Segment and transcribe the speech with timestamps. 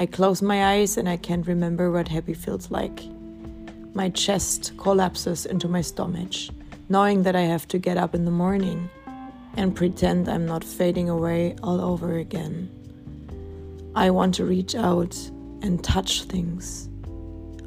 [0.00, 3.02] I close my eyes and I can't remember what happy feels like.
[3.92, 6.32] My chest collapses into my stomach,
[6.88, 8.88] knowing that I have to get up in the morning
[9.58, 12.70] and pretend I'm not fading away all over again.
[13.94, 15.14] I want to reach out
[15.60, 16.88] and touch things.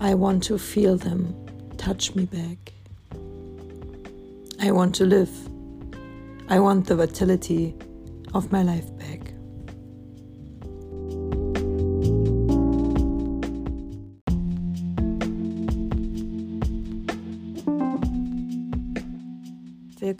[0.01, 1.35] I want to feel them
[1.77, 2.73] touch me back.
[4.59, 5.29] I want to live.
[6.49, 7.75] I want the vitality
[8.33, 9.22] of my life back.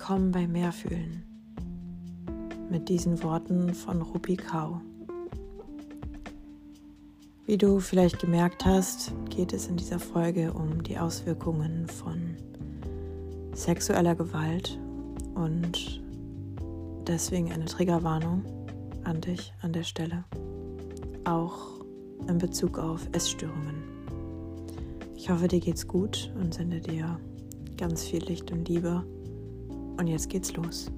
[0.03, 1.23] Willkommen bei Mehrfühlen.
[2.69, 4.81] Mit diesen Worten von Rupi Kau.
[7.45, 12.35] Wie du vielleicht gemerkt hast, geht es in dieser Folge um die Auswirkungen von
[13.53, 14.77] sexueller Gewalt
[15.35, 16.03] und
[17.07, 18.43] deswegen eine Triggerwarnung
[19.05, 20.25] an dich an der Stelle,
[21.23, 21.79] auch
[22.27, 23.83] in Bezug auf Essstörungen.
[25.15, 27.21] Ich hoffe, dir geht's gut und sende dir
[27.77, 29.05] ganz viel Licht und Liebe
[29.97, 30.91] und jetzt geht's los.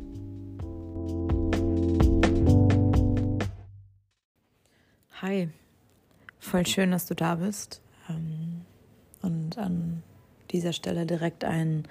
[5.22, 5.50] Hi,
[6.40, 7.82] voll schön, dass du da bist.
[8.10, 8.62] Ähm,
[9.22, 10.04] und an
[10.52, 11.88] dieser Stelle direkt ein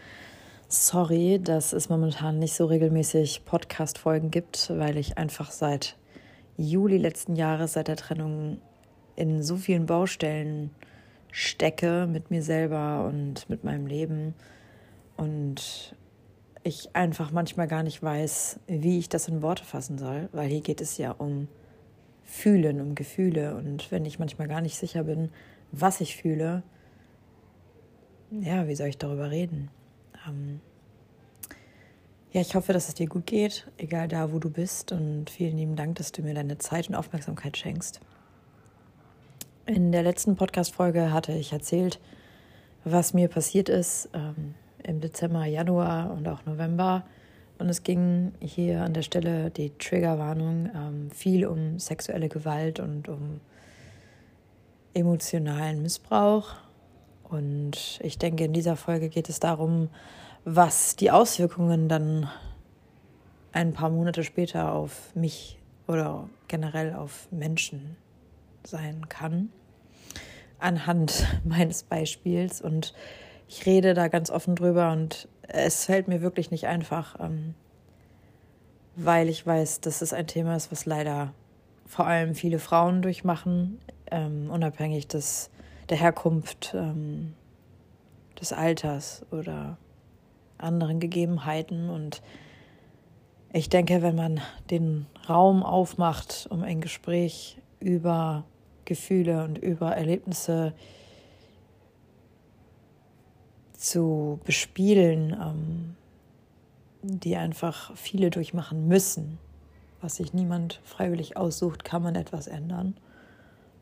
[0.69, 5.97] Sorry, dass es momentan nicht so regelmäßig Podcast-Folgen gibt, weil ich einfach seit
[6.57, 8.59] Juli letzten Jahres, seit der Trennung,
[9.17, 10.71] in so vielen Baustellen
[11.31, 14.35] stecke mit mir selber und mit meinem Leben.
[15.17, 15.95] Und
[16.65, 20.63] ich einfach manchmal gar nicht weiß, wie ich das in Worte fassen soll, weil hier
[20.63, 21.47] geht es ja um
[22.25, 23.55] Fühlen, um Gefühle.
[23.55, 25.29] Und wenn ich manchmal gar nicht sicher bin,
[25.73, 26.63] was ich fühle,
[28.31, 29.71] ja, wie soll ich darüber reden?
[30.27, 30.61] Ähm
[32.33, 34.91] ja, ich hoffe, dass es dir gut geht, egal da, wo du bist.
[34.91, 38.01] Und vielen lieben Dank, dass du mir deine Zeit und Aufmerksamkeit schenkst.
[39.67, 42.01] In der letzten Podcast-Folge hatte ich erzählt,
[42.85, 44.09] was mir passiert ist.
[44.15, 44.55] Ähm
[44.87, 47.05] im Dezember, Januar und auch November.
[47.59, 53.09] Und es ging hier an der Stelle die Triggerwarnung ähm, viel um sexuelle Gewalt und
[53.09, 53.41] um
[54.93, 56.57] emotionalen Missbrauch.
[57.23, 59.89] Und ich denke, in dieser Folge geht es darum,
[60.45, 62.29] was die Auswirkungen dann
[63.53, 67.97] ein paar Monate später auf mich oder generell auf Menschen
[68.65, 69.51] sein kann.
[70.59, 72.95] Anhand meines Beispiels und
[73.49, 77.55] ich rede da ganz offen drüber und es fällt mir wirklich nicht einfach, ähm,
[78.97, 81.33] weil ich weiß, dass es ein Thema ist, was leider
[81.87, 83.79] vor allem viele Frauen durchmachen,
[84.11, 85.51] ähm, unabhängig des,
[85.89, 87.35] der Herkunft, ähm,
[88.41, 89.77] des Alters oder
[90.59, 91.91] anderen Gegebenheiten.
[91.91, 92.23] Und
[93.53, 94.41] ich denke, wenn man
[94.71, 98.45] den Raum aufmacht, um ein Gespräch über
[98.85, 101.04] Gefühle und über Erlebnisse zu
[104.45, 105.97] bespielen, ähm,
[107.03, 109.39] die einfach viele durchmachen müssen.
[110.01, 112.97] Was sich niemand freiwillig aussucht, kann man etwas ändern.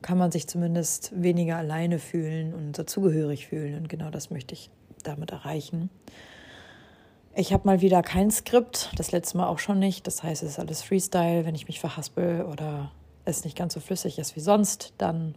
[0.02, 3.76] Kann man sich zumindest weniger alleine fühlen und dazugehörig fühlen.
[3.76, 4.70] Und genau das möchte ich
[5.04, 5.90] damit erreichen.
[7.34, 10.06] Ich habe mal wieder kein Skript, das letzte Mal auch schon nicht.
[10.06, 11.46] Das heißt, es ist alles Freestyle.
[11.46, 12.90] Wenn ich mich verhaspel oder
[13.24, 15.36] es nicht ganz so flüssig ist wie sonst, dann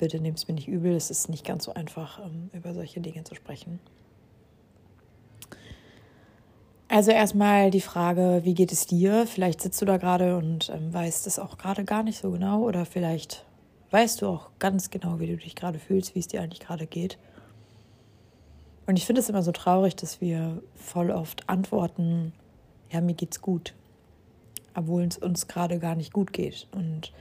[0.00, 3.00] bitte nehmt es mir nicht übel, es ist nicht ganz so einfach, ähm, über solche
[3.00, 3.78] Dinge zu sprechen.
[6.88, 9.24] Also erstmal die Frage, wie geht es dir?
[9.26, 12.62] Vielleicht sitzt du da gerade und ähm, weißt es auch gerade gar nicht so genau
[12.62, 13.46] oder vielleicht
[13.92, 16.88] weißt du auch ganz genau, wie du dich gerade fühlst, wie es dir eigentlich gerade
[16.88, 17.16] geht.
[18.86, 22.32] Und ich finde es immer so traurig, dass wir voll oft antworten,
[22.90, 23.74] ja, mir geht's gut,
[24.74, 26.66] obwohl es uns gerade gar nicht gut geht.
[26.72, 27.12] Und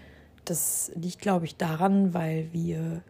[0.50, 3.02] das liegt, glaube ich, daran, weil wir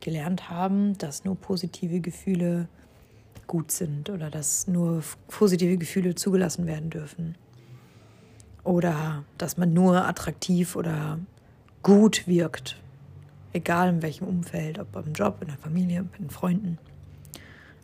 [0.00, 2.68] gelernt haben, dass nur positive Gefühle
[3.46, 7.36] gut sind oder dass nur positive Gefühle zugelassen werden dürfen.
[8.64, 11.18] Oder dass man nur attraktiv oder
[11.82, 12.80] gut wirkt,
[13.52, 16.78] egal in welchem Umfeld, ob im Job, in der Familie, mit den Freunden,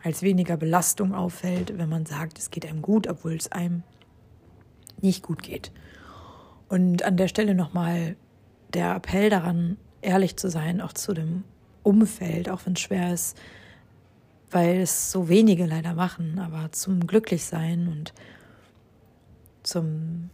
[0.03, 3.83] als weniger Belastung auffällt, wenn man sagt, es geht einem gut, obwohl es einem
[5.01, 5.71] nicht gut geht.
[6.69, 8.15] Und an der Stelle nochmal
[8.73, 11.43] der Appell daran, ehrlich zu sein, auch zu dem
[11.83, 13.37] Umfeld, auch wenn es schwer ist,
[14.51, 18.13] weil es so wenige leider machen, aber zum Glücklichsein und
[19.63, 20.29] zum,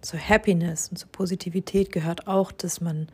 [0.00, 3.08] zur Happiness und zur Positivität gehört auch, dass man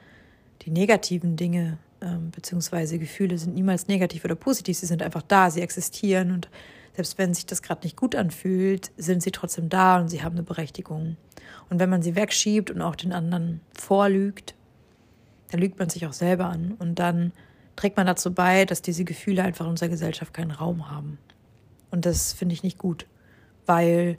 [0.62, 2.98] die negativen Dinge ähm, bzw.
[2.98, 6.48] Gefühle sind niemals negativ oder positiv, sie sind einfach da, sie existieren und
[6.94, 10.34] selbst wenn sich das gerade nicht gut anfühlt, sind sie trotzdem da und sie haben
[10.34, 11.16] eine Berechtigung.
[11.70, 14.54] Und wenn man sie wegschiebt und auch den anderen vorlügt,
[15.50, 17.32] dann lügt man sich auch selber an und dann
[17.76, 21.18] trägt man dazu bei, dass diese Gefühle einfach in unserer Gesellschaft keinen Raum haben.
[21.90, 23.06] Und das finde ich nicht gut,
[23.66, 24.18] weil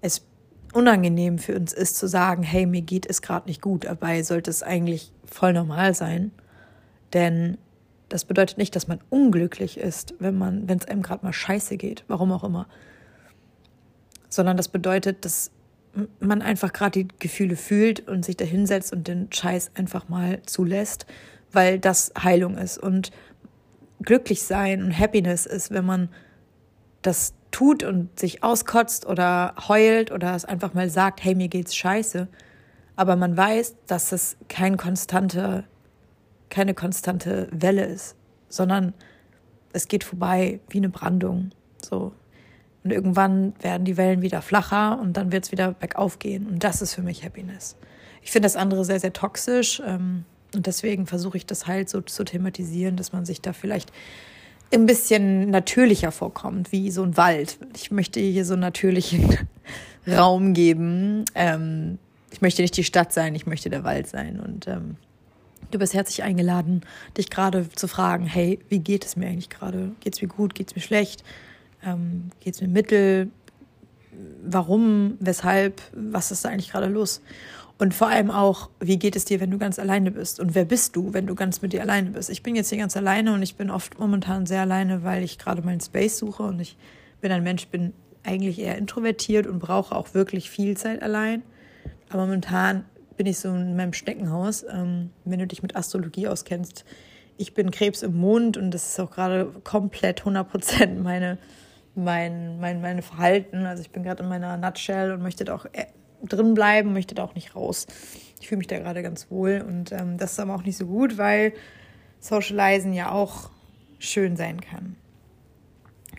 [0.00, 0.24] es
[0.72, 3.84] unangenehm für uns ist zu sagen, hey, mir geht es gerade nicht gut.
[3.84, 6.30] Dabei sollte es eigentlich voll normal sein,
[7.12, 7.58] denn
[8.08, 11.76] das bedeutet nicht, dass man unglücklich ist, wenn man, wenn es einem gerade mal scheiße
[11.76, 12.66] geht, warum auch immer,
[14.28, 15.50] sondern das bedeutet, dass
[16.20, 20.40] man einfach gerade die Gefühle fühlt und sich da hinsetzt und den Scheiß einfach mal
[20.46, 21.06] zulässt,
[21.52, 22.78] weil das Heilung ist.
[22.78, 23.10] Und
[24.02, 26.08] glücklich sein und Happiness ist, wenn man
[27.02, 31.74] das tut und sich auskotzt oder heult oder es einfach mal sagt, hey, mir geht's
[31.74, 32.28] scheiße,
[32.96, 35.64] aber man weiß, dass es kein konstante,
[36.50, 38.16] keine konstante Welle ist,
[38.48, 38.94] sondern
[39.72, 41.50] es geht vorbei wie eine Brandung.
[41.82, 42.12] So,
[42.84, 46.46] und irgendwann werden die Wellen wieder flacher und dann wird es wieder bergauf gehen.
[46.46, 47.76] Und das ist für mich Happiness.
[48.22, 49.82] Ich finde das andere sehr, sehr toxisch.
[49.84, 50.24] Ähm,
[50.54, 53.92] und deswegen versuche ich das halt so zu thematisieren, dass man sich da vielleicht
[54.72, 57.58] ein bisschen natürlicher vorkommt, wie so ein Wald.
[57.74, 59.36] Ich möchte hier so einen natürlichen
[60.06, 61.24] Raum geben.
[61.34, 61.98] Ähm,
[62.30, 64.40] ich möchte nicht die Stadt sein, ich möchte der Wald sein.
[64.40, 64.96] Und ähm,
[65.70, 66.82] du bist herzlich eingeladen,
[67.16, 69.92] dich gerade zu fragen, hey, wie geht es mir eigentlich gerade?
[70.00, 70.54] Geht es mir gut?
[70.54, 71.24] Geht es mir schlecht?
[71.84, 73.30] Ähm, Geht es mir mittel?
[74.44, 75.16] Warum?
[75.20, 75.80] Weshalb?
[75.92, 77.20] Was ist da eigentlich gerade los?
[77.78, 80.40] Und vor allem auch, wie geht es dir, wenn du ganz alleine bist?
[80.40, 82.28] Und wer bist du, wenn du ganz mit dir alleine bist?
[82.28, 85.38] Ich bin jetzt hier ganz alleine und ich bin oft momentan sehr alleine, weil ich
[85.38, 86.76] gerade meinen Space suche und ich
[87.20, 87.92] bin ein Mensch, bin
[88.24, 91.42] eigentlich eher introvertiert und brauche auch wirklich viel Zeit allein.
[92.10, 92.84] Aber momentan
[93.18, 94.64] bin ich so in meinem Steckenhaus.
[94.64, 96.86] Ähm, wenn du dich mit Astrologie auskennst,
[97.36, 101.36] ich bin Krebs im Mond und das ist auch gerade komplett 100 Prozent meine
[101.98, 103.66] mein, mein, meine Verhalten.
[103.66, 105.86] Also ich bin gerade in meiner Nutshell und möchte da auch äh,
[106.22, 107.86] drin bleiben, möchte da auch nicht raus.
[108.40, 110.86] Ich fühle mich da gerade ganz wohl und ähm, das ist aber auch nicht so
[110.86, 111.52] gut, weil
[112.20, 113.50] Socializen ja auch
[113.98, 114.96] schön sein kann,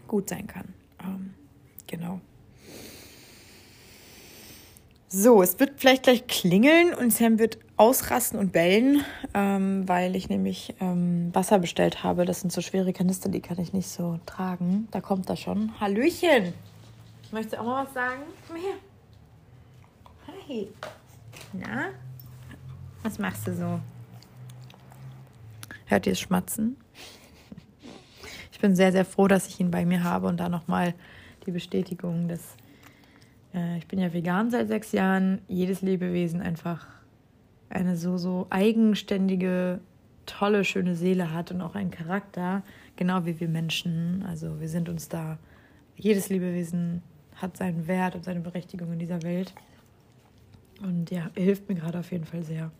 [0.08, 0.74] gut sein kann.
[1.02, 1.34] Ähm,
[1.88, 2.20] genau.
[5.12, 9.04] So, es wird vielleicht gleich klingeln und Sam wird ausrasten und bellen,
[9.34, 12.26] ähm, weil ich nämlich ähm, Wasser bestellt habe.
[12.26, 14.88] Das sind so schwere Kanister, die kann ich nicht so tragen.
[14.92, 15.72] Da kommt er schon.
[15.80, 16.54] Hallöchen!
[17.32, 18.22] Möchtest du auch mal was sagen?
[18.48, 18.76] Komm her.
[20.48, 20.68] Hi.
[21.54, 21.86] Na?
[23.02, 23.80] Was machst du so?
[25.88, 26.78] Hört ihr es schmatzen?
[28.52, 30.94] Ich bin sehr, sehr froh, dass ich ihn bei mir habe und da nochmal
[31.48, 32.42] die Bestätigung des
[33.54, 35.42] äh, ich bin ja vegan seit sechs Jahren.
[35.48, 36.88] Jedes Lebewesen einfach
[37.70, 39.80] eine so, so eigenständige,
[40.26, 42.64] tolle, schöne Seele hat und auch einen Charakter,
[42.96, 44.24] genau wie wir Menschen.
[44.28, 45.38] Also wir sind uns da,
[45.96, 47.02] jedes Lebewesen
[47.36, 49.54] hat seinen Wert und seine Berechtigung in dieser Welt.
[50.82, 52.72] Und ja, hilft mir gerade auf jeden Fall sehr.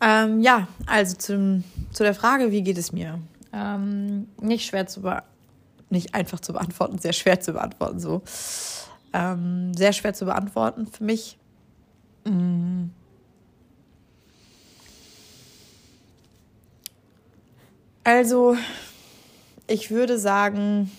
[0.00, 3.20] Ähm, ja, also zum, zu der Frage, wie geht es mir?
[3.52, 5.28] Ähm, nicht schwer zu beantworten,
[5.90, 8.22] nicht einfach zu beantworten, sehr schwer zu beantworten so.
[9.14, 11.38] Ähm, sehr schwer zu beantworten für mich.
[12.24, 12.86] Mm.
[18.02, 18.56] Also,
[19.68, 20.90] ich würde sagen,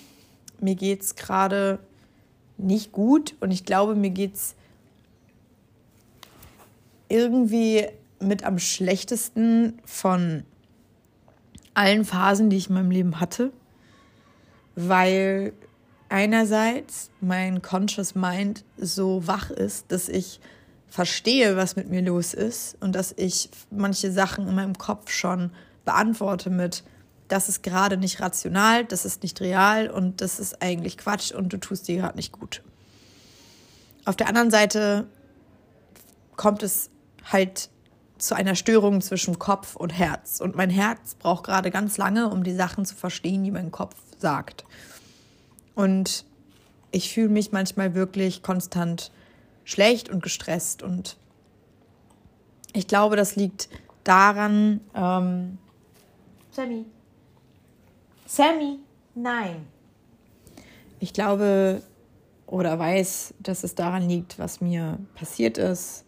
[0.62, 1.80] mir geht es gerade
[2.58, 4.56] nicht gut und ich glaube, mir geht es
[7.10, 7.86] irgendwie
[8.22, 10.46] mit am schlechtesten von
[11.74, 13.52] allen Phasen, die ich in meinem Leben hatte,
[14.78, 15.52] weil
[16.10, 20.40] einerseits mein Conscious Mind so wach ist, dass ich
[20.88, 25.52] verstehe, was mit mir los ist und dass ich manche Sachen in meinem Kopf schon
[25.84, 26.84] beantworte mit,
[27.28, 31.52] das ist gerade nicht rational, das ist nicht real und das ist eigentlich Quatsch und
[31.52, 32.62] du tust dir gerade nicht gut.
[34.06, 35.08] Auf der anderen Seite
[36.36, 36.90] kommt es
[37.32, 37.70] halt
[38.18, 42.44] zu einer Störung zwischen Kopf und Herz und mein Herz braucht gerade ganz lange, um
[42.44, 44.64] die Sachen zu verstehen, die mein Kopf sagt.
[45.76, 46.26] Und
[46.92, 49.12] ich fühle mich manchmal wirklich konstant
[49.66, 50.82] schlecht und gestresst.
[50.82, 51.18] Und
[52.74, 53.70] ich glaube, das liegt
[54.04, 54.80] daran.
[54.96, 55.58] Ähm,
[56.52, 56.86] Sammy.
[58.26, 58.80] Sammy,
[59.14, 59.68] nein.
[61.00, 61.82] Ich glaube
[62.48, 66.06] oder weiß, dass es daran liegt, was mir passiert ist.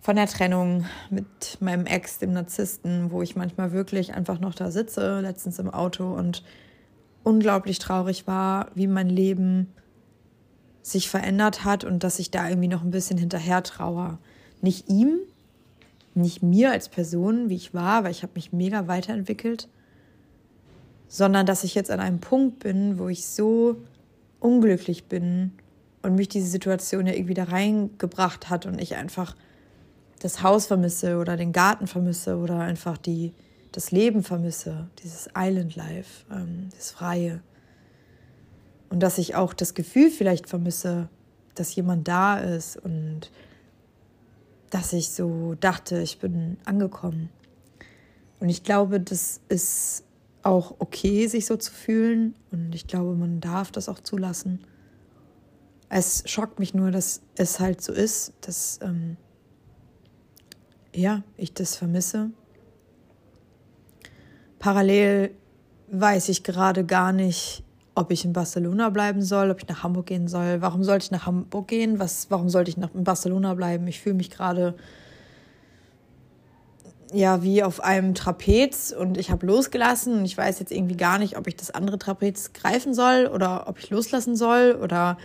[0.00, 4.70] Von der Trennung mit meinem Ex, dem Narzissten, wo ich manchmal wirklich einfach noch da
[4.70, 6.42] sitze, letztens im Auto und
[7.30, 9.68] unglaublich traurig war, wie mein Leben
[10.82, 14.18] sich verändert hat und dass ich da irgendwie noch ein bisschen hinterher traue.
[14.60, 15.20] Nicht ihm,
[16.14, 19.68] nicht mir als Person, wie ich war, weil ich habe mich mega weiterentwickelt,
[21.06, 23.76] sondern dass ich jetzt an einem Punkt bin, wo ich so
[24.40, 25.52] unglücklich bin
[26.02, 29.36] und mich diese Situation ja irgendwie da reingebracht hat und ich einfach
[30.18, 33.32] das Haus vermisse oder den Garten vermisse oder einfach die,
[33.72, 37.42] das Leben vermisse, dieses Island Life, ähm, das Freie.
[38.88, 41.08] Und dass ich auch das Gefühl vielleicht vermisse,
[41.54, 43.30] dass jemand da ist und
[44.70, 47.28] dass ich so dachte, ich bin angekommen.
[48.38, 50.04] Und ich glaube, das ist
[50.42, 52.34] auch okay, sich so zu fühlen.
[52.50, 54.60] Und ich glaube, man darf das auch zulassen.
[55.88, 59.16] Es schockt mich nur, dass es halt so ist, dass ähm,
[60.94, 62.30] ja, ich das vermisse.
[64.60, 65.34] Parallel
[65.90, 67.64] weiß ich gerade gar nicht,
[67.94, 70.60] ob ich in Barcelona bleiben soll, ob ich nach Hamburg gehen soll.
[70.60, 71.98] Warum sollte ich nach Hamburg gehen?
[71.98, 73.88] Was, warum sollte ich nach in Barcelona bleiben?
[73.88, 74.76] Ich fühle mich gerade
[77.12, 81.18] ja wie auf einem Trapez und ich habe losgelassen und ich weiß jetzt irgendwie gar
[81.18, 85.18] nicht, ob ich das andere Trapez greifen soll oder ob ich loslassen soll oder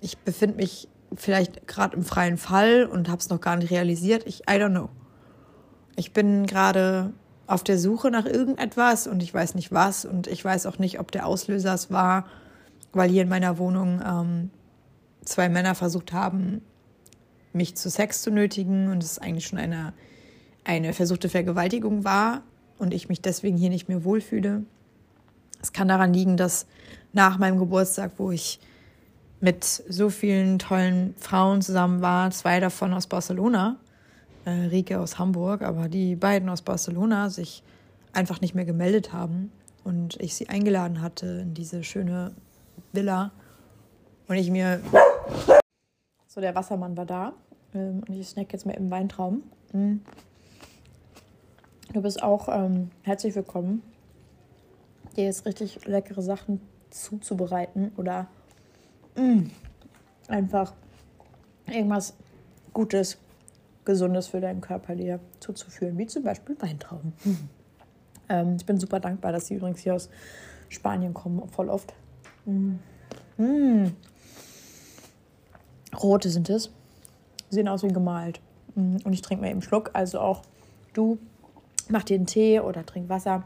[0.00, 4.24] ich befinde mich vielleicht gerade im freien Fall und habe es noch gar nicht realisiert.
[4.26, 4.90] Ich I don't know.
[5.96, 7.12] Ich bin gerade
[7.46, 11.00] auf der Suche nach irgendetwas und ich weiß nicht was und ich weiß auch nicht,
[11.00, 12.26] ob der Auslöser es war,
[12.92, 14.50] weil hier in meiner Wohnung ähm,
[15.24, 16.62] zwei Männer versucht haben,
[17.52, 19.92] mich zu Sex zu nötigen und es eigentlich schon eine,
[20.64, 22.42] eine versuchte Vergewaltigung war
[22.78, 24.64] und ich mich deswegen hier nicht mehr wohlfühle.
[25.60, 26.66] Es kann daran liegen, dass
[27.12, 28.58] nach meinem Geburtstag, wo ich
[29.40, 33.76] mit so vielen tollen Frauen zusammen war, zwei davon aus Barcelona,
[34.44, 37.62] äh, Rike aus Hamburg, aber die beiden aus Barcelona sich
[38.12, 39.52] einfach nicht mehr gemeldet haben
[39.84, 42.32] und ich sie eingeladen hatte in diese schöne
[42.92, 43.32] Villa
[44.28, 44.80] und ich mir
[46.26, 47.32] so der Wassermann war da
[47.74, 49.42] ähm, und ich snack jetzt mal im Weintraum.
[49.72, 50.00] Mhm.
[51.92, 53.82] Du bist auch ähm, herzlich willkommen,
[55.16, 58.28] dir jetzt richtig leckere Sachen zuzubereiten oder
[59.16, 59.48] mm,
[60.28, 60.72] einfach
[61.66, 62.14] irgendwas
[62.72, 63.18] Gutes
[63.84, 67.12] Gesundes für deinen Körper dir zuzuführen, wie zum Beispiel Weintrauben.
[68.28, 70.08] Ähm, ich bin super dankbar, dass sie übrigens hier aus
[70.68, 71.92] Spanien kommen, voll oft.
[72.46, 72.78] Mhm.
[73.36, 73.96] Mhm.
[76.00, 76.70] Rote sind es.
[77.50, 78.40] Sehen aus wie gemalt.
[78.74, 78.98] Mhm.
[79.04, 79.90] Und ich trinke mir eben Schluck.
[79.92, 80.42] Also auch
[80.94, 81.18] du
[81.88, 83.44] mach dir einen Tee oder trink Wasser.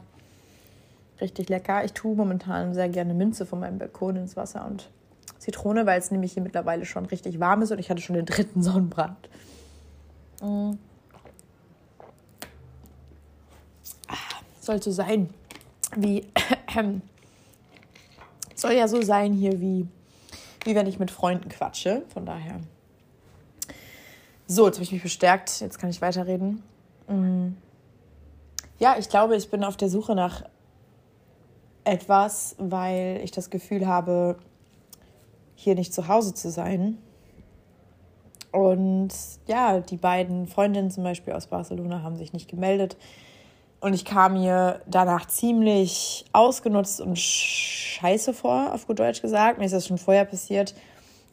[1.21, 1.85] Richtig lecker.
[1.85, 4.91] Ich tue momentan sehr gerne Minze von meinem Balkon ins Wasser und
[5.39, 8.27] Zitrone, weil es nämlich hier mittlerweile schon richtig warm ist und ich hatte schon den
[8.27, 9.29] dritten Sonnenbrand.
[10.43, 10.79] Mhm.
[14.61, 15.33] Soll so sein,
[15.97, 16.27] wie.
[18.57, 19.87] Soll ja so sein hier, wie,
[20.65, 22.03] wie wenn ich mit Freunden quatsche.
[22.13, 22.59] Von daher.
[24.49, 25.61] So, jetzt habe ich mich bestärkt.
[25.61, 26.63] Jetzt kann ich weiterreden.
[27.07, 27.57] Mhm.
[28.79, 30.43] Ja, ich glaube, ich bin auf der Suche nach
[31.85, 34.37] etwas, weil ich das Gefühl habe,
[35.55, 36.99] hier nicht zu Hause zu sein.
[38.57, 39.11] Und
[39.49, 42.97] ja, die beiden Freundinnen zum Beispiel aus Barcelona haben sich nicht gemeldet.
[43.81, 49.59] Und ich kam mir danach ziemlich ausgenutzt und scheiße vor, auf gut Deutsch gesagt.
[49.59, 50.75] Mir ist das schon vorher passiert,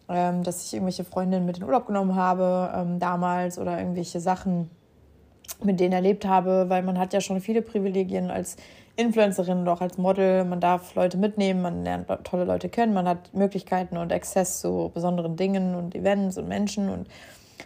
[0.10, 4.20] ähm, dass ich irgendwelche Freundinnen mit in den Urlaub genommen habe ähm, damals oder irgendwelche
[4.20, 4.70] Sachen
[5.63, 8.58] mit denen erlebt habe, weil man hat ja schon viele Privilegien als
[8.96, 10.46] Influencerin oder auch als Model.
[10.46, 14.92] Man darf Leute mitnehmen, man lernt tolle Leute kennen, man hat Möglichkeiten und Access zu
[14.94, 17.08] besonderen Dingen und Events und Menschen und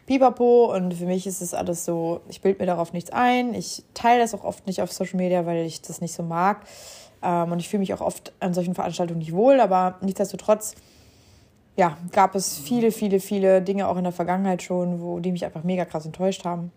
[0.05, 0.73] pipapo.
[0.73, 3.53] Und für mich ist es alles so, ich bilde mir darauf nichts ein.
[3.53, 6.65] Ich teile das auch oft nicht auf Social Media, weil ich das nicht so mag.
[7.21, 10.75] Ähm, und ich fühle mich auch oft an solchen Veranstaltungen nicht wohl, aber nichtsdestotrotz
[11.75, 15.45] ja, gab es viele, viele, viele Dinge auch in der Vergangenheit schon, wo die mich
[15.45, 16.71] einfach mega krass enttäuscht haben.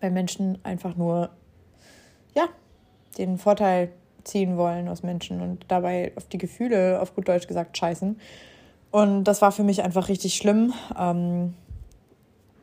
[0.00, 1.30] Weil Menschen einfach nur,
[2.34, 2.48] ja,
[3.18, 3.90] den Vorteil
[4.24, 8.18] ziehen wollen aus Menschen und dabei auf die Gefühle, auf gut Deutsch gesagt, scheißen.
[8.90, 11.54] Und das war für mich einfach richtig schlimm, ähm,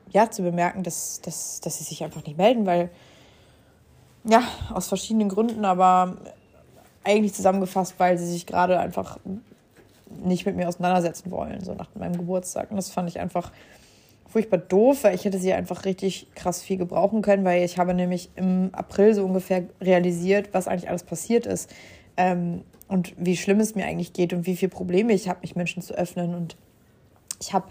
[0.10, 2.89] ja, zu bemerken, dass, dass, dass sie sich einfach nicht melden, weil,
[4.24, 6.18] ja, aus verschiedenen Gründen, aber
[7.04, 9.20] eigentlich zusammengefasst, weil sie sich gerade einfach
[10.24, 12.72] nicht mit mir auseinandersetzen wollen, so nach meinem Geburtstag.
[12.72, 13.51] Und das fand ich einfach
[14.27, 17.93] furchtbar doof, weil ich hätte sie einfach richtig krass viel gebrauchen können, weil ich habe
[17.93, 21.74] nämlich im April so ungefähr realisiert, was eigentlich alles passiert ist
[22.17, 25.55] ähm, und wie schlimm es mir eigentlich geht und wie viele Probleme ich habe, mich
[25.55, 26.36] Menschen zu öffnen.
[26.36, 26.57] Und
[27.39, 27.67] ich habe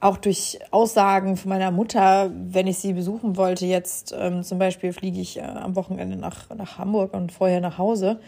[0.00, 4.92] auch durch Aussagen von meiner Mutter, wenn ich sie besuchen wollte, jetzt ähm, zum Beispiel
[4.92, 8.20] fliege ich äh, am Wochenende nach, nach Hamburg und vorher nach Hause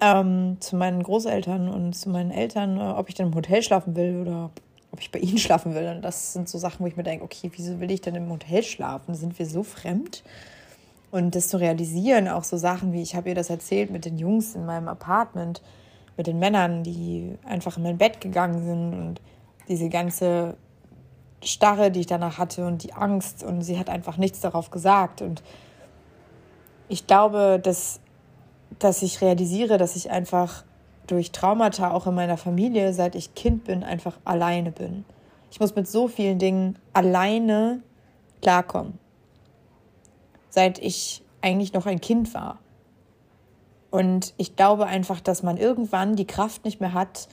[0.00, 3.94] ähm, zu meinen Großeltern und zu meinen Eltern, äh, ob ich dann im Hotel schlafen
[3.96, 4.50] will oder
[4.92, 5.88] ob ich bei ihnen schlafen will.
[5.88, 8.30] Und das sind so Sachen, wo ich mir denke, okay, wieso will ich denn im
[8.30, 9.14] Hotel schlafen?
[9.14, 10.22] Sind wir so fremd?
[11.10, 14.18] Und das zu realisieren, auch so Sachen wie, ich habe ihr das erzählt mit den
[14.18, 15.60] Jungs in meinem Apartment,
[16.16, 19.20] mit den Männern, die einfach in mein Bett gegangen sind und
[19.68, 20.56] diese ganze
[21.42, 25.22] Starre, die ich danach hatte und die Angst und sie hat einfach nichts darauf gesagt.
[25.22, 25.42] Und
[26.88, 28.00] ich glaube, dass,
[28.78, 30.64] dass ich realisiere, dass ich einfach
[31.10, 35.04] durch Traumata auch in meiner Familie, seit ich Kind bin, einfach alleine bin.
[35.50, 37.82] Ich muss mit so vielen Dingen alleine
[38.40, 38.98] klarkommen.
[40.48, 42.58] Seit ich eigentlich noch ein Kind war.
[43.90, 47.28] Und ich glaube einfach, dass man irgendwann die Kraft nicht mehr hat,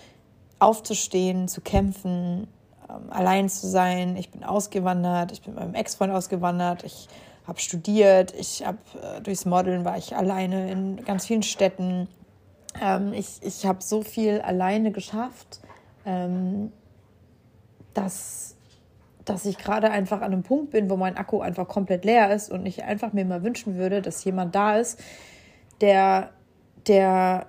[0.59, 2.47] aufzustehen, zu kämpfen,
[2.89, 4.15] ähm, allein zu sein.
[4.17, 7.07] Ich bin ausgewandert, ich bin mit meinem Ex-Freund ausgewandert, ich
[7.45, 12.07] habe studiert, ich habe äh, durchs Modeln war ich alleine in ganz vielen Städten.
[12.81, 15.59] Ähm, ich ich habe so viel alleine geschafft,
[16.05, 16.71] ähm,
[17.93, 18.55] dass,
[19.25, 22.51] dass ich gerade einfach an einem Punkt bin, wo mein Akku einfach komplett leer ist
[22.51, 24.99] und ich einfach mir mal wünschen würde, dass jemand da ist,
[25.81, 26.31] der,
[26.87, 27.47] der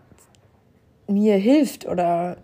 [1.07, 2.37] mir hilft oder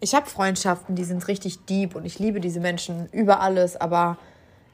[0.00, 4.18] ich habe Freundschaften, die sind richtig deep und ich liebe diese Menschen über alles, aber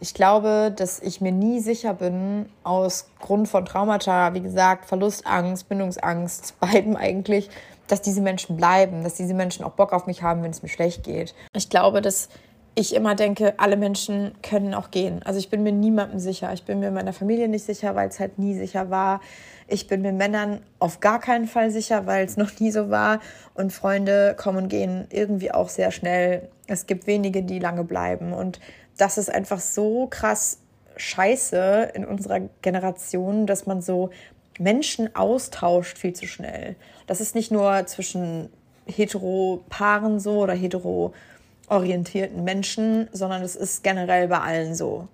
[0.02, 5.68] ich glaube, dass ich mir nie sicher bin, aus Grund von Traumata, wie gesagt, Verlustangst,
[5.68, 7.48] Bindungsangst, beiden eigentlich,
[7.86, 10.68] dass diese Menschen bleiben, dass diese Menschen auch Bock auf mich haben, wenn es mir
[10.68, 11.36] schlecht geht.
[11.54, 12.28] Ich glaube, dass
[12.74, 15.22] ich immer denke, alle Menschen können auch gehen.
[15.24, 16.52] Also ich bin mir niemandem sicher.
[16.52, 19.20] Ich bin mir meiner Familie nicht sicher, weil es halt nie sicher war.
[19.68, 23.20] Ich bin mir Männern auf gar keinen Fall sicher, weil es noch nie so war.
[23.54, 26.48] Und Freunde kommen und gehen irgendwie auch sehr schnell.
[26.66, 28.32] Es gibt wenige, die lange bleiben.
[28.32, 28.58] Und
[28.96, 30.58] das ist einfach so krass
[30.96, 34.10] scheiße in unserer Generation, dass man so
[34.58, 36.76] Menschen austauscht viel zu schnell.
[37.06, 38.50] Das ist nicht nur zwischen
[38.86, 45.08] hetero-Paaren so oder hetero-orientierten Menschen, sondern es ist generell bei allen so.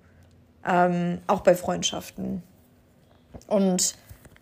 [0.67, 2.43] Ähm, auch bei Freundschaften.
[3.47, 3.95] Und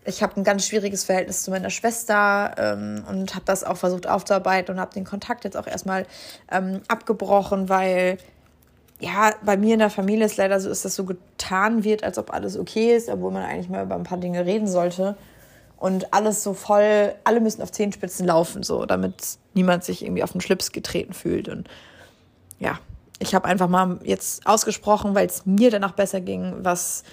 [0.03, 4.07] ich habe ein ganz schwieriges Verhältnis zu meiner Schwester ähm, und habe das auch versucht
[4.07, 6.05] aufzuarbeiten und habe den Kontakt jetzt auch erstmal
[6.51, 8.17] ähm, abgebrochen, weil
[8.99, 12.17] ja, bei mir in der Familie ist leider so, ist das so getan wird, als
[12.17, 15.15] ob alles okay ist, obwohl man eigentlich mal über ein paar Dinge reden sollte.
[15.77, 20.31] Und alles so voll, alle müssen auf Zehenspitzen laufen, so, damit niemand sich irgendwie auf
[20.31, 21.47] den Schlips getreten fühlt.
[21.49, 21.69] Und
[22.57, 22.79] ja,
[23.19, 27.03] ich habe einfach mal jetzt ausgesprochen, weil es mir danach besser ging, was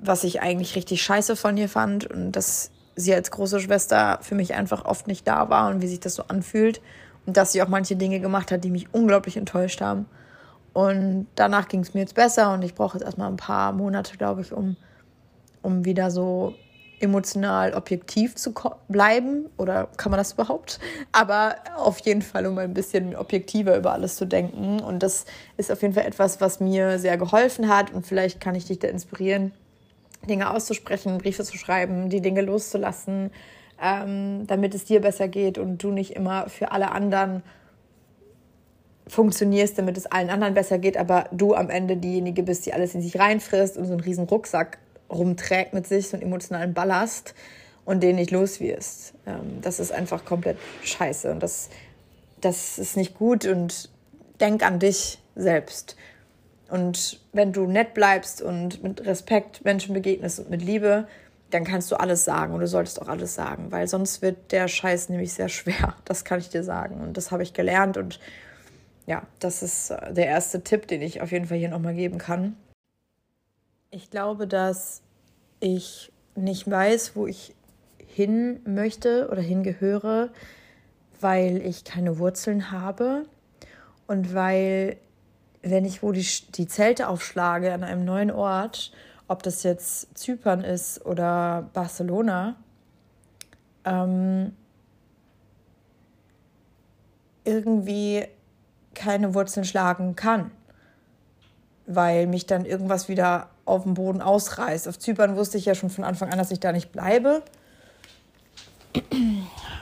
[0.00, 4.34] was ich eigentlich richtig scheiße von ihr fand und dass sie als große Schwester für
[4.34, 6.80] mich einfach oft nicht da war und wie sich das so anfühlt
[7.26, 10.06] und dass sie auch manche Dinge gemacht hat, die mich unglaublich enttäuscht haben.
[10.76, 14.18] Und danach ging es mir jetzt besser und ich brauche jetzt erstmal ein paar Monate,
[14.18, 14.76] glaube ich, um,
[15.62, 16.52] um wieder so
[17.00, 18.52] emotional objektiv zu
[18.86, 19.46] bleiben.
[19.56, 20.78] Oder kann man das überhaupt?
[21.12, 24.80] Aber auf jeden Fall, um ein bisschen objektiver über alles zu denken.
[24.80, 25.24] Und das
[25.56, 27.94] ist auf jeden Fall etwas, was mir sehr geholfen hat.
[27.94, 29.52] Und vielleicht kann ich dich da inspirieren,
[30.28, 33.30] Dinge auszusprechen, Briefe zu schreiben, die Dinge loszulassen,
[33.82, 37.42] ähm, damit es dir besser geht und du nicht immer für alle anderen
[39.08, 42.94] funktionierst, damit es allen anderen besser geht, aber du am Ende diejenige bist, die alles
[42.94, 44.78] in sich reinfrisst und so einen riesen Rucksack
[45.10, 47.34] rumträgt mit sich, so einen emotionalen Ballast
[47.84, 49.14] und den nicht los wirst.
[49.26, 51.70] Ähm, das ist einfach komplett scheiße und das,
[52.40, 53.90] das ist nicht gut und
[54.40, 55.96] denk an dich selbst.
[56.68, 61.06] Und wenn du nett bleibst und mit Respekt Menschen begegnest und mit Liebe,
[61.50, 64.66] dann kannst du alles sagen und du solltest auch alles sagen, weil sonst wird der
[64.66, 65.94] Scheiß nämlich sehr schwer.
[66.04, 67.00] Das kann ich dir sagen.
[67.00, 68.18] Und das habe ich gelernt und
[69.06, 72.18] ja, das ist äh, der erste Tipp, den ich auf jeden Fall hier nochmal geben
[72.18, 72.56] kann.
[73.90, 75.02] Ich glaube, dass
[75.60, 77.54] ich nicht weiß, wo ich
[78.06, 80.30] hin möchte oder hingehöre,
[81.20, 83.24] weil ich keine Wurzeln habe
[84.06, 84.96] und weil
[85.62, 88.92] wenn ich wo die, die Zelte aufschlage an einem neuen Ort,
[89.28, 92.56] ob das jetzt Zypern ist oder Barcelona,
[93.84, 94.52] ähm,
[97.44, 98.26] irgendwie
[98.96, 100.50] keine Wurzeln schlagen kann,
[101.86, 104.88] weil mich dann irgendwas wieder auf dem Boden ausreißt.
[104.88, 107.42] Auf Zypern wusste ich ja schon von Anfang an, dass ich da nicht bleibe.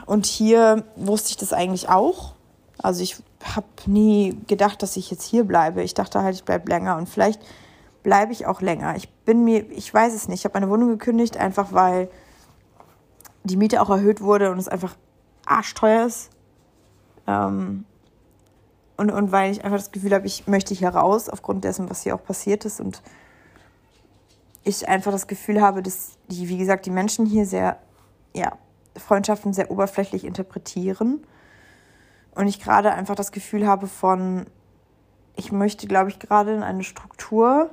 [0.05, 2.33] Und hier wusste ich das eigentlich auch.
[2.77, 5.81] Also ich habe nie gedacht, dass ich jetzt hier bleibe.
[5.81, 7.41] Ich dachte halt, ich bleibe länger und vielleicht
[8.03, 8.95] bleibe ich auch länger.
[8.95, 10.41] Ich bin mir, ich weiß es nicht.
[10.41, 12.09] Ich habe meine Wohnung gekündigt, einfach weil
[13.43, 14.95] die Miete auch erhöht wurde und es einfach
[15.45, 16.29] arschteuer ist.
[17.27, 17.85] Ähm,
[18.97, 22.03] und, und weil ich einfach das Gefühl habe, ich möchte hier raus, aufgrund dessen, was
[22.03, 22.79] hier auch passiert ist.
[22.79, 23.01] Und
[24.63, 27.79] ich einfach das Gefühl habe, dass die, wie gesagt, die Menschen hier sehr,
[28.33, 28.57] ja,
[28.97, 31.25] Freundschaften sehr oberflächlich interpretieren
[32.35, 34.45] und ich gerade einfach das Gefühl habe von,
[35.35, 37.69] ich möchte, glaube ich, gerade in eine Struktur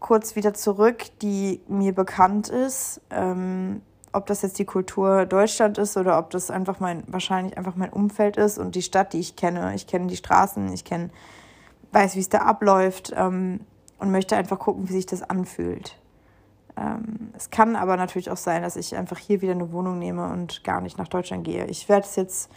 [0.00, 3.00] kurz wieder zurück, die mir bekannt ist.
[3.10, 7.76] Ähm, ob das jetzt die Kultur Deutschland ist oder ob das einfach mein, wahrscheinlich einfach
[7.76, 9.74] mein Umfeld ist und die Stadt, die ich kenne.
[9.74, 11.10] Ich kenne die Straßen, ich kenne
[11.92, 13.60] weiß, wie es da abläuft ähm,
[13.98, 15.96] und möchte einfach gucken, wie sich das anfühlt.
[16.76, 20.30] Ähm, es kann aber natürlich auch sein, dass ich einfach hier wieder eine Wohnung nehme
[20.30, 21.66] und gar nicht nach Deutschland gehe.
[21.66, 22.50] Ich werde es jetzt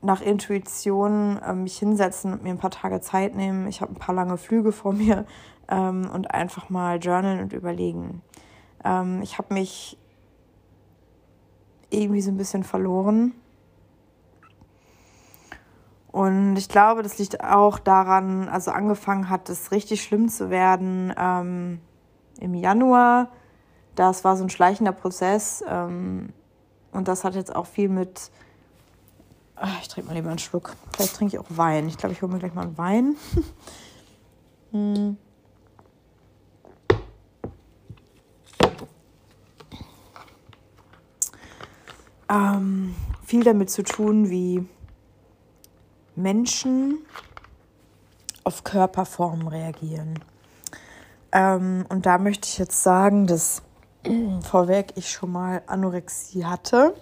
[0.00, 3.66] nach Intuition äh, mich hinsetzen und mir ein paar Tage Zeit nehmen.
[3.66, 5.24] Ich habe ein paar lange Flüge vor mir
[5.68, 8.22] ähm, und einfach mal journalen und überlegen.
[8.84, 9.97] Ähm, ich habe mich
[11.90, 13.32] irgendwie so ein bisschen verloren.
[16.10, 21.12] Und ich glaube, das liegt auch daran, also angefangen hat es richtig schlimm zu werden
[21.16, 21.80] ähm,
[22.40, 23.28] im Januar.
[23.94, 25.62] Das war so ein schleichender Prozess.
[25.68, 26.32] Ähm,
[26.92, 28.30] und das hat jetzt auch viel mit.
[29.56, 30.74] Ach, ich trinke mal lieber einen Schluck.
[30.94, 31.88] Vielleicht trinke ich auch Wein.
[31.88, 33.16] Ich glaube, ich hole mir gleich mal einen Wein.
[34.72, 35.16] hm.
[42.30, 44.66] Ähm, viel damit zu tun, wie
[46.16, 46.98] Menschen
[48.44, 50.18] auf Körperformen reagieren.
[51.32, 53.62] Ähm, und da möchte ich jetzt sagen, dass
[54.42, 56.94] vorweg ich schon mal Anorexie hatte.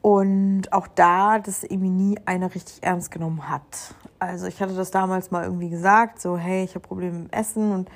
[0.00, 3.94] Und auch da das irgendwie nie einer richtig ernst genommen hat.
[4.18, 7.72] Also ich hatte das damals mal irgendwie gesagt, so hey, ich habe Probleme mit Essen.
[7.72, 7.90] Und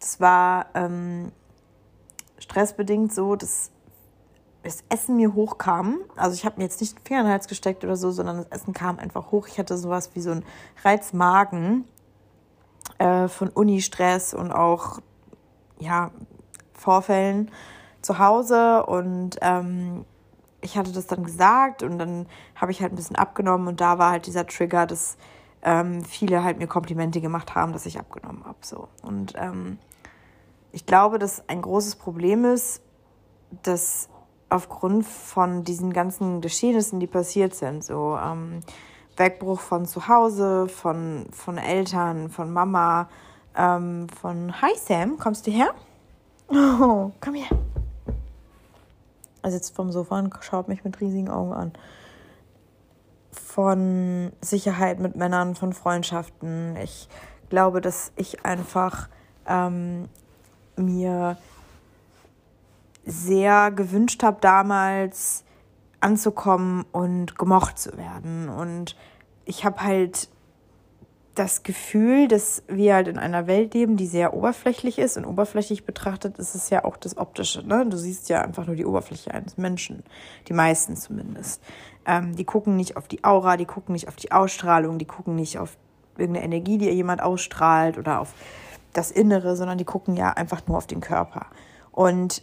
[0.00, 1.30] das war ähm,
[2.38, 3.70] stressbedingt so, dass
[4.66, 5.98] das Essen mir hochkam.
[6.16, 8.38] Also ich habe mir jetzt nicht den Finger in den Hals gesteckt oder so, sondern
[8.38, 9.46] das Essen kam einfach hoch.
[9.48, 10.44] Ich hatte sowas wie so ein
[10.84, 11.84] Reizmagen
[12.98, 15.00] äh, von Uni-Stress und auch
[15.78, 16.10] ja,
[16.74, 17.50] Vorfällen
[18.02, 18.84] zu Hause.
[18.86, 20.04] Und ähm,
[20.60, 23.98] ich hatte das dann gesagt und dann habe ich halt ein bisschen abgenommen und da
[23.98, 25.16] war halt dieser Trigger, dass
[25.62, 28.58] ähm, viele halt mir Komplimente gemacht haben, dass ich abgenommen habe.
[28.62, 28.88] So.
[29.02, 29.78] Und ähm,
[30.72, 32.82] ich glaube, dass ein großes Problem ist,
[33.62, 34.08] dass
[34.48, 38.60] aufgrund von diesen ganzen Geschehnissen, die passiert sind, so ähm,
[39.16, 43.08] Wegbruch von zu Hause, von, von Eltern, von Mama,
[43.56, 45.74] ähm, von Hi Sam, kommst du her?
[46.48, 47.58] Oh, komm her.
[49.42, 51.72] Er sitzt vom Sofa und schaut mich mit riesigen Augen an.
[53.32, 56.76] Von Sicherheit mit Männern, von Freundschaften.
[56.76, 57.08] Ich
[57.48, 59.08] glaube, dass ich einfach
[59.46, 60.08] ähm,
[60.76, 61.36] mir
[63.06, 65.44] sehr gewünscht habe, damals
[66.00, 68.48] anzukommen und gemocht zu werden.
[68.48, 68.96] Und
[69.44, 70.28] ich habe halt
[71.36, 75.16] das Gefühl, dass wir halt in einer Welt leben, die sehr oberflächlich ist.
[75.16, 77.62] Und oberflächlich betrachtet ist es ja auch das Optische.
[77.62, 77.86] Ne?
[77.86, 80.02] Du siehst ja einfach nur die Oberfläche eines Menschen.
[80.48, 81.62] Die meisten zumindest.
[82.06, 85.36] Ähm, die gucken nicht auf die Aura, die gucken nicht auf die Ausstrahlung, die gucken
[85.36, 85.76] nicht auf
[86.16, 88.32] irgendeine Energie, die jemand ausstrahlt oder auf
[88.94, 91.46] das Innere, sondern die gucken ja einfach nur auf den Körper.
[91.92, 92.42] Und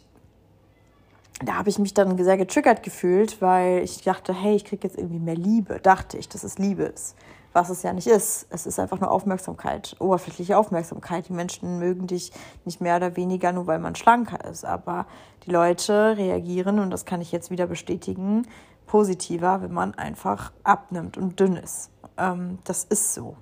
[1.46, 4.98] da habe ich mich dann sehr getriggert gefühlt, weil ich dachte, hey, ich kriege jetzt
[4.98, 5.80] irgendwie mehr Liebe.
[5.80, 7.16] Dachte ich, dass es Liebe ist.
[7.54, 8.48] Was es ja nicht ist.
[8.50, 11.30] Es ist einfach nur Aufmerksamkeit, oberflächliche Aufmerksamkeit.
[11.30, 12.32] Die Menschen mögen dich
[12.66, 14.66] nicht mehr oder weniger, nur weil man schlanker ist.
[14.66, 15.06] Aber
[15.46, 18.48] die Leute reagieren, und das kann ich jetzt wieder bestätigen,
[18.88, 21.92] positiver, wenn man einfach abnimmt und dünn ist.
[22.18, 23.38] Ähm, das ist so.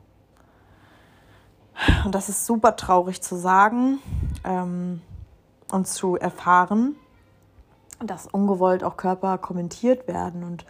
[2.06, 4.00] Und das ist super traurig zu sagen
[4.44, 5.02] ähm,
[5.72, 6.96] und zu erfahren
[8.06, 10.66] dass ungewollt auch Körper kommentiert werden und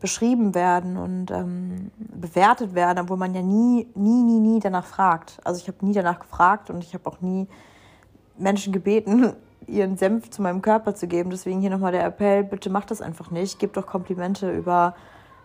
[0.00, 5.38] beschrieben werden und ähm, bewertet werden, obwohl man ja nie, nie, nie, nie danach fragt.
[5.44, 7.48] Also ich habe nie danach gefragt und ich habe auch nie
[8.36, 9.32] Menschen gebeten,
[9.66, 11.30] ihren Senf zu meinem Körper zu geben.
[11.30, 13.58] Deswegen hier nochmal der Appell, bitte macht das einfach nicht.
[13.58, 14.94] Gebt doch Komplimente über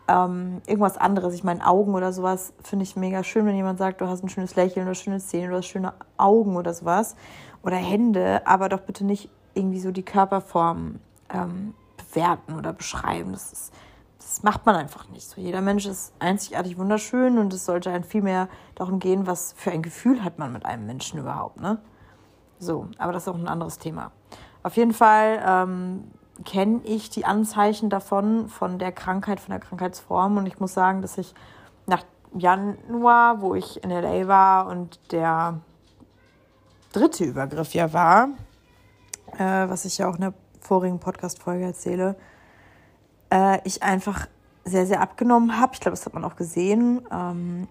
[0.08, 1.34] ähm, irgendwas anderes.
[1.34, 4.30] Ich meine, Augen oder sowas finde ich mega schön, wenn jemand sagt, du hast ein
[4.30, 7.15] schönes Lächeln oder schöne Zähne oder schöne Augen oder sowas.
[7.63, 10.99] Oder Hände, aber doch bitte nicht irgendwie so die Körperform
[11.33, 13.31] ähm, bewerten oder beschreiben.
[13.31, 13.73] Das, ist,
[14.17, 15.27] das macht man einfach nicht.
[15.27, 19.53] So, jeder Mensch ist einzigartig wunderschön und es sollte ein viel mehr darum gehen, was
[19.53, 21.59] für ein Gefühl hat man mit einem Menschen überhaupt.
[21.59, 21.79] Ne?
[22.59, 24.11] So, aber das ist auch ein anderes Thema.
[24.63, 26.11] Auf jeden Fall ähm,
[26.45, 30.37] kenne ich die Anzeichen davon, von der Krankheit, von der Krankheitsform.
[30.37, 31.33] Und ich muss sagen, dass ich
[31.87, 35.59] nach Januar, wo ich in LA war und der
[36.93, 38.29] dritte Übergriff ja war,
[39.37, 42.15] äh, was ich ja auch in der vorigen Podcast-Folge erzähle,
[43.32, 44.28] äh, ich einfach
[44.63, 45.74] sehr, sehr abgenommen habe.
[45.74, 47.02] Ich glaube, das hat man auch gesehen.
[47.12, 47.67] Ähm,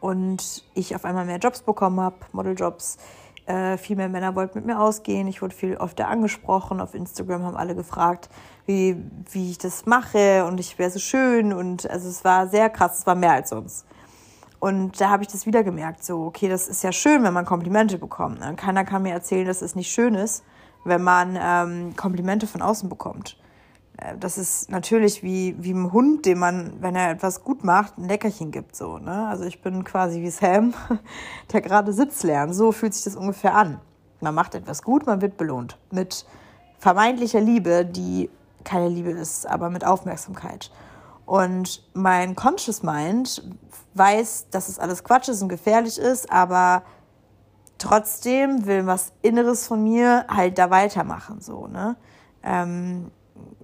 [0.00, 2.98] und ich auf einmal mehr Jobs bekommen habe, Modeljobs.
[3.46, 5.28] Äh, viel mehr Männer wollten mit mir ausgehen.
[5.28, 6.80] Ich wurde viel öfter angesprochen.
[6.80, 8.30] Auf Instagram haben alle gefragt,
[8.64, 8.96] wie,
[9.30, 11.52] wie ich das mache und ich wäre so schön.
[11.52, 13.86] Und also es war sehr krass, es war mehr als sonst.
[14.60, 17.44] Und da habe ich das wieder gemerkt, so, okay, das ist ja schön, wenn man
[17.44, 18.40] Komplimente bekommt.
[18.40, 18.54] Ne?
[18.56, 20.42] Keiner kann mir erzählen, dass es nicht schön ist
[20.84, 23.38] wenn man ähm, Komplimente von außen bekommt.
[23.98, 27.98] äh, das ist natürlich wie, wie ein Hund, dem man, wenn er etwas gut macht,
[27.98, 28.76] ein Leckerchen gibt.
[28.76, 29.26] So, ne?
[29.28, 30.74] Also ich bin quasi wie Sam,
[31.52, 32.54] der gerade Sitz lernt.
[32.54, 33.80] So fühlt sich das ungefähr an.
[34.20, 35.78] Man macht etwas gut, man wird belohnt.
[35.90, 36.26] Mit
[36.78, 38.30] vermeintlicher Liebe, die
[38.64, 40.70] keine Liebe ist, aber mit Aufmerksamkeit.
[41.26, 43.42] Und mein Conscious Mind
[43.94, 46.82] weiß, dass es alles Quatsch ist und gefährlich ist, aber
[47.84, 51.96] trotzdem will was Inneres von mir halt da weitermachen, so, ne?
[52.42, 53.10] Ähm,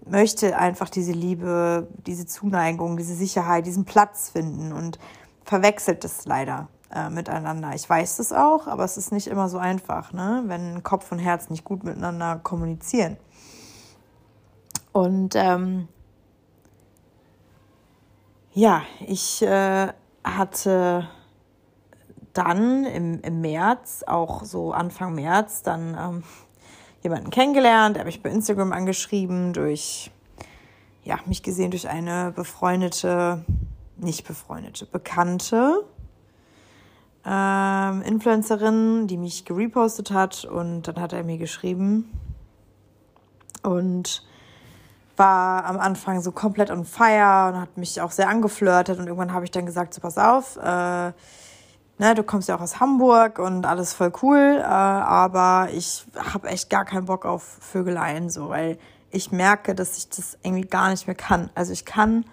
[0.06, 4.98] möchte einfach diese Liebe, diese Zuneigung, diese Sicherheit, diesen Platz finden und
[5.44, 7.74] verwechselt es leider äh, miteinander.
[7.74, 10.42] Ich weiß das auch, aber es ist nicht immer so einfach, ne?
[10.46, 13.16] wenn Kopf und Herz nicht gut miteinander kommunizieren.
[14.92, 15.88] Und ähm,
[18.52, 19.88] ja, ich äh,
[20.24, 21.08] hatte
[22.32, 26.22] dann im, im März, auch so Anfang März, dann ähm,
[27.02, 30.10] jemanden kennengelernt, er hat mich bei Instagram angeschrieben, durch,
[31.04, 33.44] ja, mich gesehen durch eine befreundete,
[33.96, 35.84] nicht befreundete, bekannte
[37.24, 42.10] ähm, Influencerin, die mich gerepostet hat und dann hat er mir geschrieben
[43.62, 44.24] und
[45.16, 49.34] war am Anfang so komplett on fire und hat mich auch sehr angeflirtet und irgendwann
[49.34, 51.12] habe ich dann gesagt, so pass auf, äh,
[52.00, 56.48] ne, du kommst ja auch aus Hamburg und alles voll cool, äh, aber ich habe
[56.48, 58.78] echt gar keinen Bock auf Vögeleien, so, weil
[59.10, 61.50] ich merke, dass ich das irgendwie gar nicht mehr kann.
[61.54, 62.24] Also ich kann,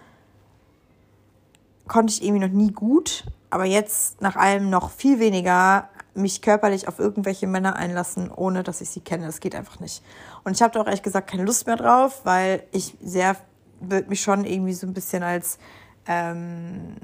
[1.86, 6.88] konnte ich irgendwie noch nie gut, aber jetzt nach allem noch viel weniger mich körperlich
[6.88, 9.26] auf irgendwelche Männer einlassen, ohne dass ich sie kenne.
[9.26, 10.02] Das geht einfach nicht.
[10.44, 13.36] Und ich habe da auch ehrlich gesagt keine Lust mehr drauf, weil ich sehr,
[13.80, 15.58] würde mich schon irgendwie so ein bisschen als
[16.06, 16.96] ähm,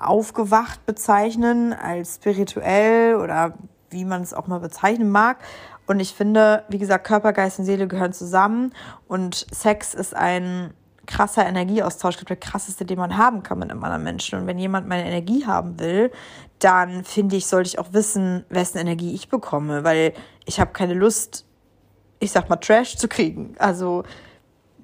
[0.00, 3.54] aufgewacht bezeichnen, als spirituell oder
[3.90, 5.38] wie man es auch mal bezeichnen mag.
[5.86, 8.72] Und ich finde, wie gesagt, Körper, Geist und Seele gehören zusammen
[9.08, 10.72] und Sex ist ein
[11.06, 14.38] krasser Energieaustausch, der krasseste, den man haben kann mit einem anderen Menschen.
[14.38, 16.12] Und wenn jemand meine Energie haben will,
[16.60, 20.12] dann finde ich, sollte ich auch wissen, wessen Energie ich bekomme, weil
[20.44, 21.44] ich habe keine Lust,
[22.20, 23.54] ich sag mal, Trash zu kriegen.
[23.58, 24.04] Also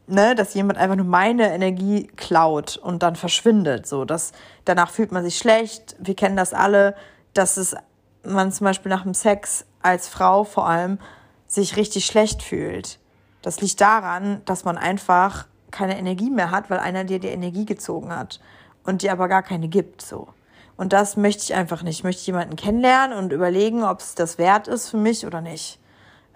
[0.06, 3.86] ne, dass jemand einfach nur meine Energie klaut und dann verschwindet.
[3.86, 4.32] So, dass
[4.64, 5.96] danach fühlt man sich schlecht.
[5.98, 6.94] Wir kennen das alle,
[7.34, 7.76] dass es
[8.22, 10.98] man zum Beispiel nach dem Sex als Frau vor allem
[11.46, 12.98] sich richtig schlecht fühlt.
[13.42, 17.66] Das liegt daran, dass man einfach keine Energie mehr hat, weil einer dir die Energie
[17.66, 18.40] gezogen hat
[18.84, 20.02] und dir aber gar keine gibt.
[20.02, 20.28] So.
[20.76, 21.98] Und das möchte ich einfach nicht.
[21.98, 25.78] Ich möchte jemanden kennenlernen und überlegen, ob es das wert ist für mich oder nicht.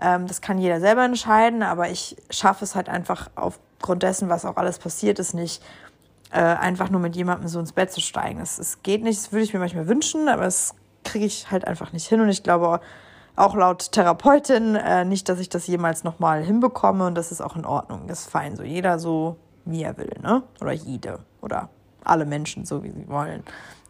[0.00, 4.44] Ähm, das kann jeder selber entscheiden, aber ich schaffe es halt einfach aufgrund dessen, was
[4.44, 5.62] auch alles passiert ist, nicht
[6.30, 8.40] äh, einfach nur mit jemandem so ins Bett zu steigen.
[8.40, 11.92] Es geht nicht, das würde ich mir manchmal wünschen, aber es kriege ich halt einfach
[11.92, 12.20] nicht hin.
[12.20, 12.80] Und ich glaube
[13.36, 17.56] auch laut Therapeutin äh, nicht, dass ich das jemals nochmal hinbekomme und das ist auch
[17.56, 18.06] in Ordnung.
[18.06, 18.56] Das ist fein.
[18.56, 20.42] So jeder so, wie er will, ne?
[20.60, 21.20] Oder jede.
[21.40, 21.68] Oder
[22.04, 23.42] alle Menschen so, wie sie wollen.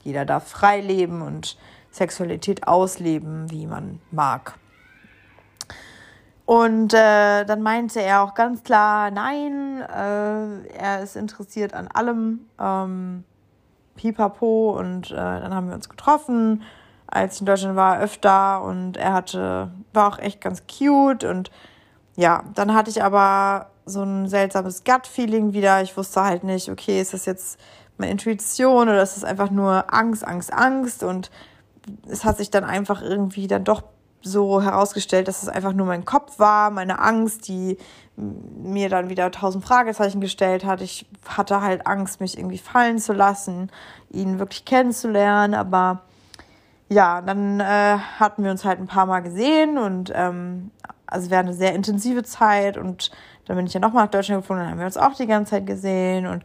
[0.03, 1.59] Jeder darf frei leben und
[1.91, 4.55] Sexualität ausleben, wie man mag.
[6.51, 12.41] Und äh, dann meinte er auch ganz klar, nein, äh, er ist interessiert an allem,
[12.59, 13.23] ähm,
[13.95, 14.77] pipapo.
[14.77, 16.65] Und äh, dann haben wir uns getroffen,
[17.07, 18.65] als ich in Deutschland war, öfter.
[18.65, 21.23] Und er hatte, war auch echt ganz cute.
[21.23, 21.53] Und
[22.17, 25.83] ja, dann hatte ich aber so ein seltsames Gut-Feeling wieder.
[25.83, 27.61] Ich wusste halt nicht, okay, ist das jetzt
[27.97, 31.05] meine Intuition oder ist das einfach nur Angst, Angst, Angst?
[31.05, 31.31] Und
[32.09, 33.85] es hat sich dann einfach irgendwie dann doch
[34.23, 37.79] so herausgestellt, dass es einfach nur mein Kopf war, meine Angst, die
[38.17, 40.83] mir dann wieder tausend Fragezeichen gestellt hat.
[40.83, 43.71] Ich hatte halt Angst, mich irgendwie fallen zu lassen,
[44.11, 45.55] ihn wirklich kennenzulernen.
[45.55, 46.03] Aber
[46.89, 50.71] ja, dann äh, hatten wir uns halt ein paar Mal gesehen und ähm,
[51.07, 53.11] also wäre eine sehr intensive Zeit und
[53.47, 55.51] dann bin ich ja nochmal nach Deutschland geflogen, dann haben wir uns auch die ganze
[55.53, 56.45] Zeit gesehen und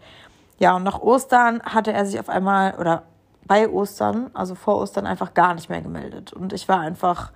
[0.58, 3.04] ja, und nach Ostern hatte er sich auf einmal oder
[3.46, 7.32] bei Ostern, also vor Ostern einfach gar nicht mehr gemeldet und ich war einfach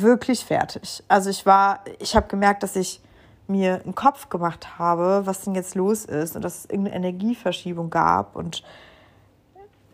[0.00, 1.02] wirklich fertig.
[1.08, 3.00] Also ich war, ich habe gemerkt, dass ich
[3.46, 7.90] mir einen Kopf gemacht habe, was denn jetzt los ist und dass es irgendeine Energieverschiebung
[7.90, 8.62] gab und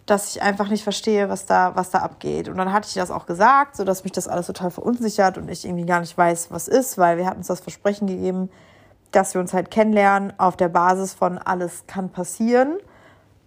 [0.06, 2.48] dass ich einfach nicht verstehe, was da, was da abgeht.
[2.48, 5.50] Und dann hatte ich das auch gesagt, so dass mich das alles total verunsichert und
[5.50, 8.48] ich irgendwie gar nicht weiß, was ist, weil wir hatten uns das Versprechen gegeben,
[9.10, 12.78] dass wir uns halt kennenlernen auf der Basis von alles kann passieren.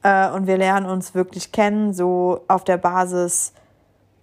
[0.03, 3.53] Äh, und wir lernen uns wirklich kennen, so auf der Basis,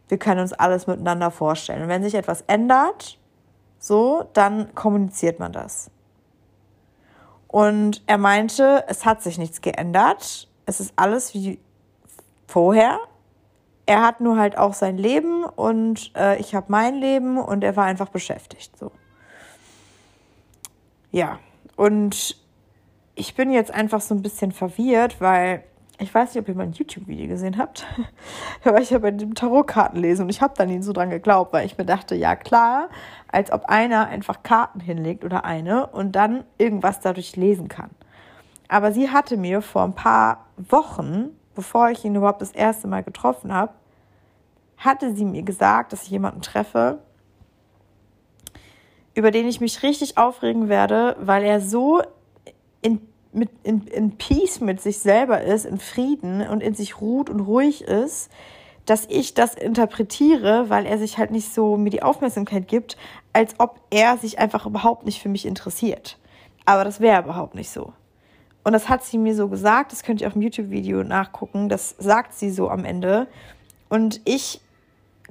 [0.09, 1.83] wir können uns alles miteinander vorstellen.
[1.83, 3.19] Und wenn sich etwas ändert,
[3.79, 5.91] so, dann kommuniziert man das.
[7.47, 10.49] Und er meinte, es hat sich nichts geändert.
[10.67, 11.59] Es ist alles wie
[12.47, 12.99] vorher.
[13.87, 17.75] Er hat nur halt auch sein Leben und äh, ich habe mein Leben und er
[17.75, 18.77] war einfach beschäftigt.
[18.77, 18.93] So.
[21.11, 21.39] Ja,
[21.77, 22.37] und
[23.15, 25.65] ich bin jetzt einfach so ein bisschen verwirrt, weil
[26.01, 27.87] ich weiß nicht, ob ihr mein YouTube-Video gesehen habt.
[28.65, 31.11] da war ich ja bei dem Tarotkarten lesen und ich habe dann ihn so dran
[31.11, 32.89] geglaubt, weil ich mir dachte, ja klar,
[33.27, 37.91] als ob einer einfach Karten hinlegt oder eine und dann irgendwas dadurch lesen kann.
[38.69, 43.03] Aber sie hatte mir vor ein paar Wochen, bevor ich ihn überhaupt das erste Mal
[43.03, 43.73] getroffen habe,
[44.77, 47.01] hatte sie mir gesagt, dass ich jemanden treffe,
[49.15, 52.03] über den ich mich richtig aufregen werde, weil er so
[52.83, 53.01] in,
[53.39, 57.41] mit, in, in Peace mit sich selber ist, in Frieden und in sich ruht und
[57.41, 58.31] ruhig ist,
[58.87, 62.97] dass ich das interpretiere, weil er sich halt nicht so mir die Aufmerksamkeit gibt,
[63.33, 66.19] als ob er sich einfach überhaupt nicht für mich interessiert.
[66.65, 67.93] Aber das wäre überhaupt nicht so.
[68.65, 71.95] Und das hat sie mir so gesagt, das könnt ihr auf dem YouTube-Video nachgucken, das
[71.99, 73.27] sagt sie so am Ende.
[73.89, 74.61] Und ich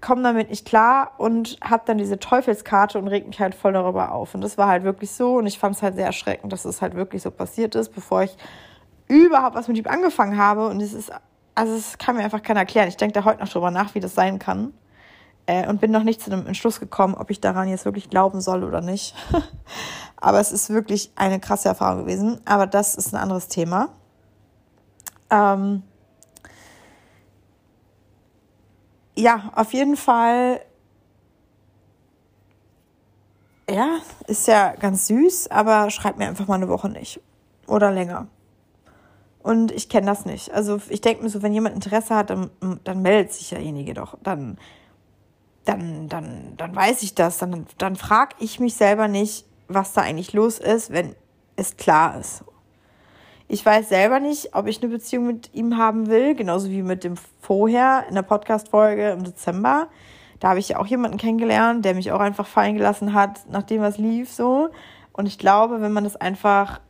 [0.02, 4.12] komme damit nicht klar und habe dann diese Teufelskarte und reg mich halt voll darüber
[4.12, 4.36] auf.
[4.36, 6.82] Und das war halt wirklich so und ich fand es halt sehr erschreckend, dass es
[6.82, 8.38] halt wirklich so passiert ist, bevor ich
[9.08, 10.68] überhaupt was mit ihm angefangen habe.
[10.68, 11.12] Und es ist,
[11.56, 12.88] also es kann mir einfach keiner erklären.
[12.88, 14.74] Ich denke da heute noch drüber nach, wie das sein kann.
[15.48, 18.42] Äh, und bin noch nicht zu einem Entschluss gekommen, ob ich daran jetzt wirklich glauben
[18.42, 19.16] soll oder nicht.
[20.18, 22.42] Aber es ist wirklich eine krasse Erfahrung gewesen.
[22.46, 23.90] Aber das ist ein anderes Thema.
[25.30, 25.84] Ähm,
[29.18, 30.62] ja, auf jeden Fall.
[33.70, 37.20] Ja, ist ja ganz süß, aber schreibt mir einfach mal eine Woche nicht.
[37.66, 38.28] Oder länger.
[39.44, 40.54] Und ich kenne das nicht.
[40.54, 42.50] Also ich denke mir so, wenn jemand Interesse hat, dann,
[42.84, 44.18] dann meldet sich derjenige doch.
[44.24, 44.58] Dann,
[45.66, 47.40] dann, dann, dann weiß ich das.
[47.40, 51.16] Dann, dann frage ich mich selber nicht, was da eigentlich los ist, wenn
[51.56, 52.44] es klar ist.
[53.50, 57.06] Ich weiß selber nicht, ob ich eine Beziehung mit ihm haben will, genauso wie mit
[57.06, 59.88] dem vorher in der Podcast-Folge im Dezember.
[60.42, 63.82] Da habe ich ja auch jemanden kennengelernt, der mich auch einfach fallen gelassen hat, nachdem
[63.82, 64.70] was lief so.
[65.14, 66.82] Und ich glaube, wenn man das einfach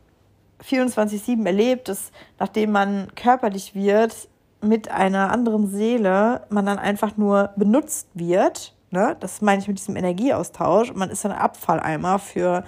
[0.68, 4.28] 24-7 erlebt, dass nachdem man körperlich wird
[4.60, 8.74] mit einer anderen Seele, man dann einfach nur benutzt wird.
[8.90, 9.16] Ne?
[9.20, 10.92] Das meine ich mit diesem Energieaustausch.
[10.92, 12.64] Man ist ein Abfalleimer für,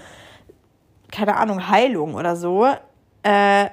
[1.11, 2.69] keine Ahnung, Heilung oder so.
[3.25, 3.67] Äh,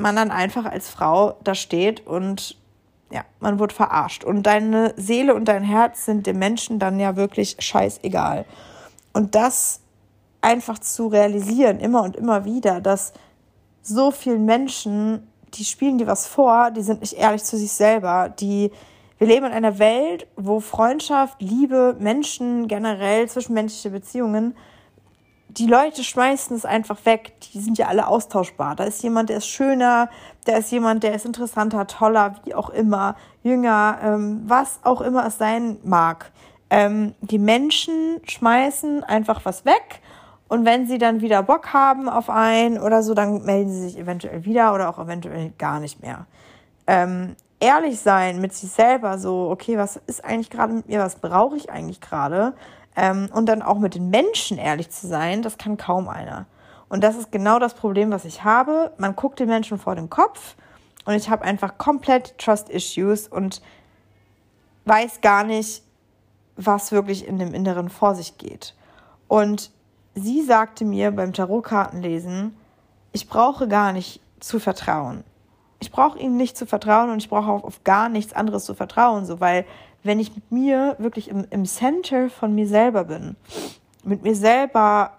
[0.00, 2.56] man dann einfach als Frau da steht und
[3.10, 4.24] ja, man wird verarscht.
[4.24, 8.44] Und deine Seele und dein Herz sind dem Menschen dann ja wirklich scheißegal.
[9.12, 9.80] Und das
[10.40, 13.12] einfach zu realisieren, immer und immer wieder, dass
[13.82, 18.28] so vielen Menschen, die spielen dir was vor, die sind nicht ehrlich zu sich selber,
[18.28, 18.70] die
[19.18, 24.56] wir leben in einer Welt, wo Freundschaft, Liebe, Menschen generell, zwischenmenschliche Beziehungen
[25.58, 27.32] die Leute schmeißen es einfach weg.
[27.40, 28.76] Die sind ja alle austauschbar.
[28.76, 30.08] Da ist jemand, der ist schöner,
[30.44, 35.26] da ist jemand, der ist interessanter, toller, wie auch immer, jünger, ähm, was auch immer
[35.26, 36.30] es sein mag.
[36.70, 40.00] Ähm, die Menschen schmeißen einfach was weg
[40.50, 43.98] und wenn sie dann wieder Bock haben auf einen oder so, dann melden sie sich
[43.98, 46.26] eventuell wieder oder auch eventuell gar nicht mehr.
[46.88, 51.16] Ähm, ehrlich sein mit sich selber, so, okay, was ist eigentlich gerade mit mir, was
[51.16, 52.54] brauche ich eigentlich gerade?
[52.96, 56.46] Ähm, und dann auch mit den Menschen ehrlich zu sein, das kann kaum einer.
[56.88, 58.92] Und das ist genau das Problem, was ich habe.
[58.98, 60.56] Man guckt den Menschen vor den Kopf
[61.04, 63.62] und ich habe einfach komplett Trust Issues und
[64.84, 65.82] weiß gar nicht,
[66.56, 68.74] was wirklich in dem Inneren vor sich geht.
[69.28, 69.70] Und
[70.14, 72.56] sie sagte mir beim Tarotkartenlesen,
[73.12, 75.24] ich brauche gar nicht zu vertrauen.
[75.80, 78.74] Ich brauche ihnen nicht zu vertrauen und ich brauche auch auf gar nichts anderes zu
[78.74, 79.64] vertrauen, so weil
[80.02, 83.36] wenn ich mit mir wirklich im, im Center von mir selber bin,
[84.04, 85.18] mit mir selber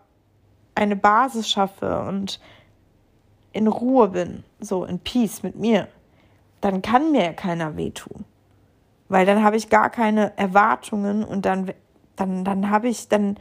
[0.76, 2.39] eine Basis schaffe und
[3.54, 5.88] in Ruhe bin, so in Peace mit mir,
[6.62, 8.26] dann kann mir ja keiner wehtun.
[9.10, 11.74] Weil dann habe ich gar keine Erwartungen und dann,
[12.15, 13.38] dann, dann habe ich, dann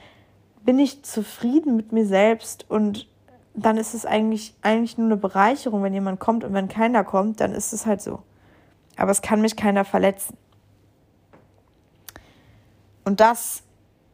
[0.62, 3.06] bin ich zufrieden mit mir selbst und
[3.64, 7.40] dann ist es eigentlich, eigentlich nur eine Bereicherung, wenn jemand kommt und wenn keiner kommt,
[7.40, 8.22] dann ist es halt so.
[8.96, 10.36] Aber es kann mich keiner verletzen.
[13.04, 13.62] Und das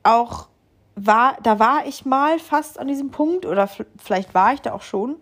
[0.02, 0.48] auch
[0.94, 4.82] war, da war ich mal fast an diesem Punkt oder vielleicht war ich da auch
[4.82, 5.16] schon.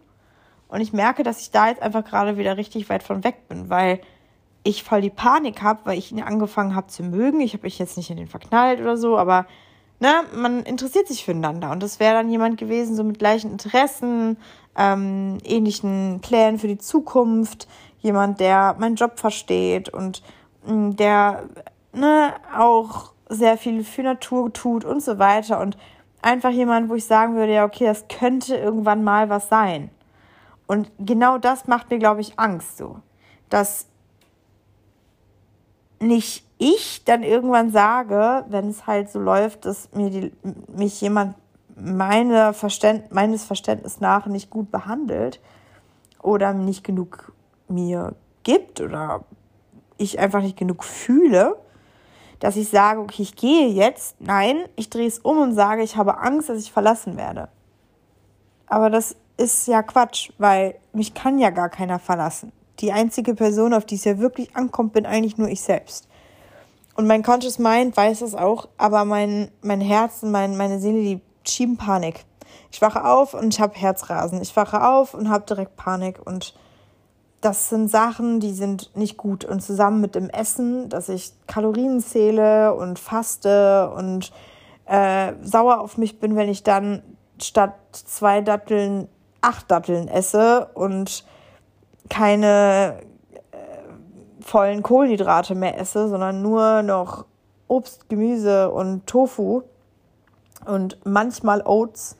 [0.68, 3.70] Und ich merke, dass ich da jetzt einfach gerade wieder richtig weit von weg bin,
[3.70, 4.00] weil
[4.62, 7.40] ich voll die Panik habe, weil ich ihn angefangen habe zu mögen.
[7.40, 9.46] Ich habe mich jetzt nicht in den verknallt oder so, aber
[10.00, 11.70] ne, man interessiert sich füreinander.
[11.70, 14.36] Und das wäre dann jemand gewesen, so mit gleichen Interessen,
[14.76, 17.68] ähm, ähnlichen Plänen für die Zukunft,
[18.00, 20.22] jemand, der meinen Job versteht und
[20.66, 21.44] mh, mm, der
[21.92, 25.60] ne, auch sehr viel für Natur tut und so weiter.
[25.60, 25.76] Und
[26.22, 29.90] einfach jemand, wo ich sagen würde, ja, okay, das könnte irgendwann mal was sein.
[30.66, 32.96] Und genau das macht mir, glaube ich, Angst so.
[33.50, 33.86] Dass
[36.06, 40.32] nicht ich dann irgendwann sage, wenn es halt so läuft, dass mir die,
[40.68, 41.34] mich jemand
[41.76, 45.40] meine Verständ, meines Verständnisses nach nicht gut behandelt,
[46.24, 47.32] oder nicht genug
[47.68, 49.24] mir gibt oder
[49.98, 51.56] ich einfach nicht genug fühle,
[52.40, 54.20] dass ich sage, okay, ich gehe jetzt.
[54.20, 57.48] Nein, ich drehe es um und sage, ich habe Angst, dass ich verlassen werde.
[58.66, 62.52] Aber das ist ja Quatsch, weil mich kann ja gar keiner verlassen.
[62.80, 66.08] Die einzige Person, auf die es ja wirklich ankommt, bin eigentlich nur ich selbst.
[66.96, 71.00] Und mein Conscious Mind weiß das auch, aber mein, mein Herz und mein, meine Seele,
[71.00, 72.24] die schieben Panik.
[72.70, 74.40] Ich wache auf und ich habe Herzrasen.
[74.42, 76.20] Ich wache auf und habe direkt Panik.
[76.24, 76.54] Und
[77.40, 79.44] das sind Sachen, die sind nicht gut.
[79.44, 84.32] Und zusammen mit dem Essen, dass ich Kalorien zähle und faste und
[84.86, 87.02] äh, sauer auf mich bin, wenn ich dann
[87.40, 89.08] statt zwei Datteln
[89.40, 91.24] acht Datteln esse und
[92.08, 93.00] keine
[94.40, 97.24] vollen Kohlenhydrate mehr esse, sondern nur noch
[97.66, 99.62] Obst, Gemüse und Tofu
[100.66, 102.16] und manchmal Oats.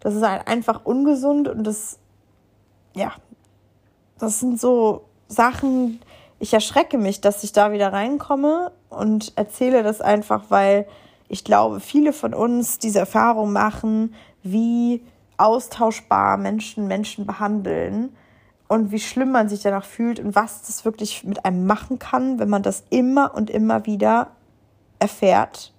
[0.00, 1.98] Das ist halt einfach ungesund und das,
[2.94, 3.12] ja,
[4.18, 6.00] das sind so Sachen,
[6.38, 10.86] ich erschrecke mich, dass ich da wieder reinkomme und erzähle das einfach, weil
[11.28, 15.04] ich glaube, viele von uns diese Erfahrung machen, wie
[15.36, 18.16] austauschbar Menschen Menschen behandeln
[18.70, 22.38] und wie schlimm man sich danach fühlt und was das wirklich mit einem machen kann,
[22.38, 24.28] wenn man das immer und immer wieder
[25.00, 25.74] erfährt.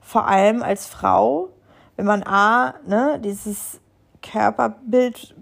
[0.00, 1.50] Vor allem als Frau,
[1.96, 3.78] wenn man A, ne, dieses
[4.22, 5.34] Körperbild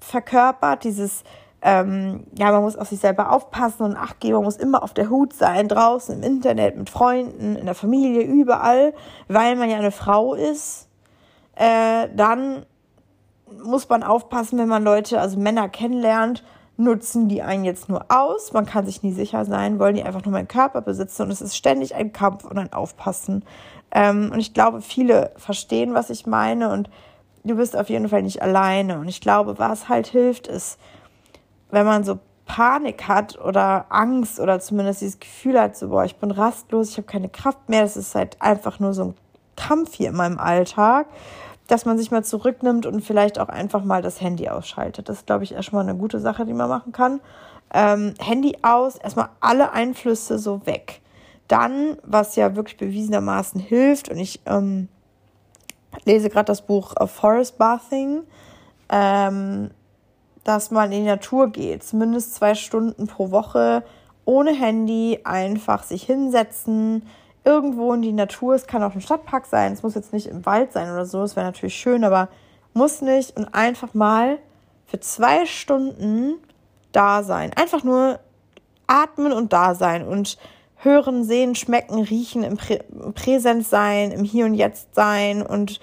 [0.00, 1.22] verkörpert, dieses,
[1.62, 4.92] ähm, ja, man muss auf sich selber aufpassen und Acht geben, man muss immer auf
[4.92, 8.92] der Hut sein, draußen im Internet, mit Freunden, in der Familie, überall,
[9.28, 10.88] weil man ja eine Frau ist,
[11.54, 12.66] äh, dann
[13.62, 16.42] muss man aufpassen, wenn man Leute, also Männer kennenlernt,
[16.76, 18.52] nutzen die einen jetzt nur aus.
[18.52, 21.40] Man kann sich nie sicher sein, wollen die einfach nur meinen Körper besitzen und es
[21.40, 23.44] ist ständig ein Kampf und ein Aufpassen.
[23.92, 26.90] Ähm, und ich glaube, viele verstehen, was ich meine und
[27.44, 28.98] du bist auf jeden Fall nicht alleine.
[28.98, 30.78] Und ich glaube, was halt hilft, ist,
[31.70, 36.16] wenn man so Panik hat oder Angst oder zumindest dieses Gefühl hat, so, boah, ich
[36.16, 39.14] bin rastlos, ich habe keine Kraft mehr, das ist halt einfach nur so ein
[39.56, 41.06] Kampf hier in meinem Alltag
[41.66, 45.08] dass man sich mal zurücknimmt und vielleicht auch einfach mal das Handy ausschaltet.
[45.08, 47.20] Das ist, glaube ich, erstmal eine gute Sache, die man machen kann.
[47.72, 51.00] Ähm, Handy aus, erstmal alle Einflüsse so weg.
[51.48, 54.88] Dann, was ja wirklich bewiesenermaßen hilft, und ich ähm,
[56.04, 58.22] lese gerade das Buch Forest Bathing,
[58.88, 59.70] ähm,
[60.44, 63.82] dass man in die Natur geht, zumindest zwei Stunden pro Woche,
[64.26, 67.06] ohne Handy, einfach sich hinsetzen,
[67.44, 68.54] irgendwo in die Natur.
[68.54, 69.72] Es kann auch ein Stadtpark sein.
[69.72, 71.22] Es muss jetzt nicht im Wald sein oder so.
[71.22, 72.28] Es wäre natürlich schön, aber
[72.72, 73.36] muss nicht.
[73.36, 74.38] Und einfach mal
[74.86, 76.36] für zwei Stunden
[76.92, 77.52] da sein.
[77.54, 78.18] Einfach nur
[78.86, 80.38] atmen und da sein und
[80.76, 85.80] hören, sehen, schmecken, riechen, im, Prä im Präsent sein, im Hier und Jetzt sein und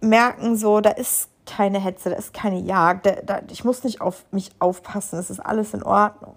[0.00, 4.00] merken so, da ist keine Hetze, da ist keine Jagd, da, da, ich muss nicht
[4.00, 6.36] auf mich aufpassen, es ist alles in Ordnung.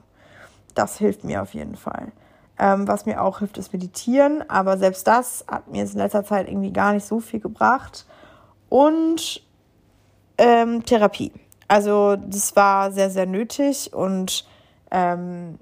[0.73, 2.11] Das hilft mir auf jeden Fall.
[2.59, 4.47] Ähm, was mir auch hilft, ist Meditieren.
[4.49, 8.05] Aber selbst das hat mir in letzter Zeit irgendwie gar nicht so viel gebracht.
[8.69, 9.41] Und
[10.37, 11.31] ähm, Therapie.
[11.67, 14.45] Also das war sehr, sehr nötig und
[14.91, 15.57] ähm,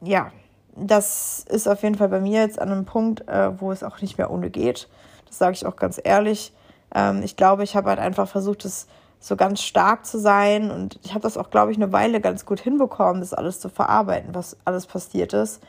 [0.00, 0.32] ja,
[0.76, 4.00] das ist auf jeden Fall bei mir jetzt an einem Punkt, äh, wo es auch
[4.00, 4.88] nicht mehr ohne geht.
[5.26, 6.52] Das sage ich auch ganz ehrlich.
[6.94, 8.86] Ähm, ich glaube, ich habe halt einfach versucht, das
[9.20, 10.70] so ganz stark zu sein.
[10.70, 13.68] Und ich habe das auch, glaube ich, eine Weile ganz gut hinbekommen, das alles zu
[13.68, 15.62] verarbeiten, was alles passiert ist.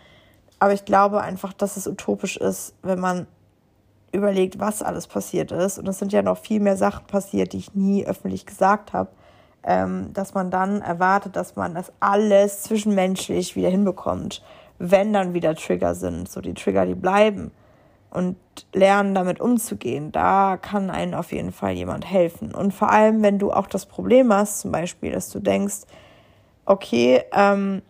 [0.57, 3.27] Aber ich glaube einfach, dass es utopisch ist, wenn man
[4.13, 5.77] überlegt, was alles passiert ist.
[5.77, 9.09] Und es sind ja noch viel mehr Sachen passiert, die ich nie öffentlich gesagt habe.
[9.63, 14.41] Ähm, dass man dann erwartet, dass man das alles zwischenmenschlich wieder hinbekommt,
[14.79, 16.27] wenn dann wieder Trigger sind.
[16.27, 17.51] So die Trigger, die bleiben
[18.11, 18.35] und
[18.73, 20.11] lernen, damit umzugehen.
[20.11, 22.53] Da kann einem auf jeden Fall jemand helfen.
[22.53, 25.81] Und vor allem, wenn du auch das Problem hast, zum Beispiel, dass du denkst,
[26.65, 27.81] okay, ähm,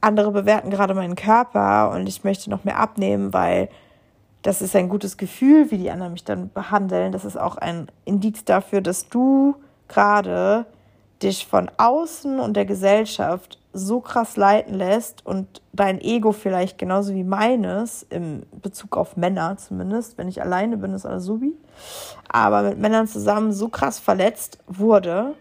[0.00, 3.68] andere bewerten gerade meinen Körper und ich möchte noch mehr abnehmen, weil
[4.42, 7.12] das ist ein gutes Gefühl, wie die anderen mich dann behandeln.
[7.12, 9.56] Das ist auch ein Indiz dafür, dass du
[9.88, 10.66] gerade
[11.22, 17.12] dich von außen und der Gesellschaft so krass leiten lässt und dein Ego vielleicht genauso
[17.12, 21.52] wie meines, im Bezug auf Männer zumindest, wenn ich alleine bin, ist alles subi,
[22.28, 25.34] aber mit Männern zusammen so krass verletzt wurde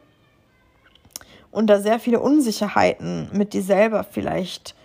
[1.52, 4.76] und da sehr viele Unsicherheiten mit dir selber vielleicht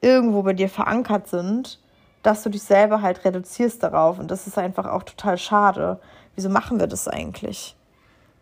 [0.00, 1.78] irgendwo bei dir verankert sind,
[2.22, 6.00] dass du dich selber halt reduzierst darauf und das ist einfach auch total schade.
[6.34, 7.75] Wieso machen wir das eigentlich?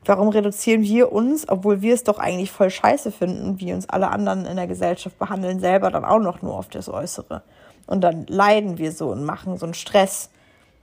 [0.06, 4.10] Warum reduzieren wir uns, obwohl wir es doch eigentlich voll scheiße finden, wie uns alle
[4.10, 7.42] anderen in der Gesellschaft behandeln, selber dann auch noch nur auf das Äußere?
[7.86, 10.30] Und dann leiden wir so und machen so einen Stress.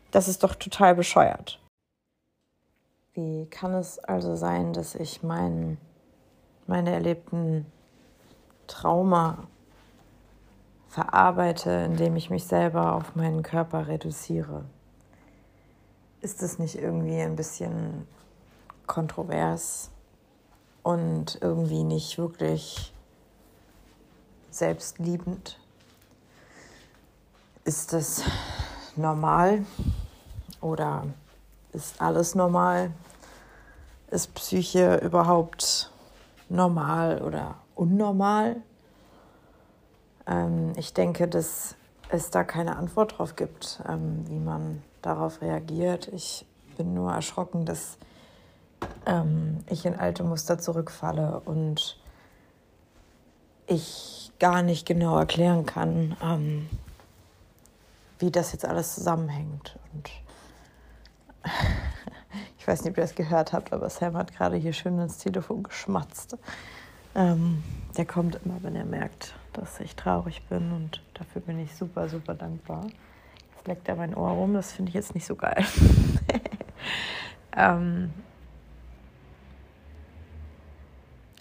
[0.09, 1.59] Das ist doch total bescheuert.
[3.13, 5.77] Wie kann es also sein, dass ich mein,
[6.65, 7.65] meine erlebten
[8.67, 9.47] Trauma
[10.87, 14.63] verarbeite, indem ich mich selber auf meinen Körper reduziere?
[16.21, 18.07] Ist es nicht irgendwie ein bisschen
[18.91, 19.89] kontrovers
[20.83, 22.93] und irgendwie nicht wirklich
[24.49, 25.57] selbstliebend?
[27.63, 28.23] Ist das
[28.97, 29.65] normal
[30.59, 31.05] oder
[31.71, 32.91] ist alles normal?
[34.09, 35.89] Ist Psyche überhaupt
[36.49, 38.57] normal oder unnormal?
[40.27, 41.75] Ähm, ich denke, dass
[42.09, 46.09] es da keine Antwort drauf gibt, ähm, wie man darauf reagiert.
[46.09, 47.97] Ich bin nur erschrocken, dass
[49.05, 51.97] ähm, ich in alte Muster zurückfalle und
[53.67, 56.69] ich gar nicht genau erklären kann, ähm,
[58.19, 59.77] wie das jetzt alles zusammenhängt.
[59.93, 60.09] Und
[62.57, 65.17] ich weiß nicht, ob ihr das gehört habt, aber Sam hat gerade hier schön ins
[65.17, 66.37] Telefon geschmatzt.
[67.13, 67.63] Ähm,
[67.97, 72.07] der kommt immer, wenn er merkt, dass ich traurig bin und dafür bin ich super,
[72.07, 72.87] super dankbar.
[73.55, 75.65] Jetzt leckt er mein Ohr rum, das finde ich jetzt nicht so geil.
[77.55, 78.13] ähm,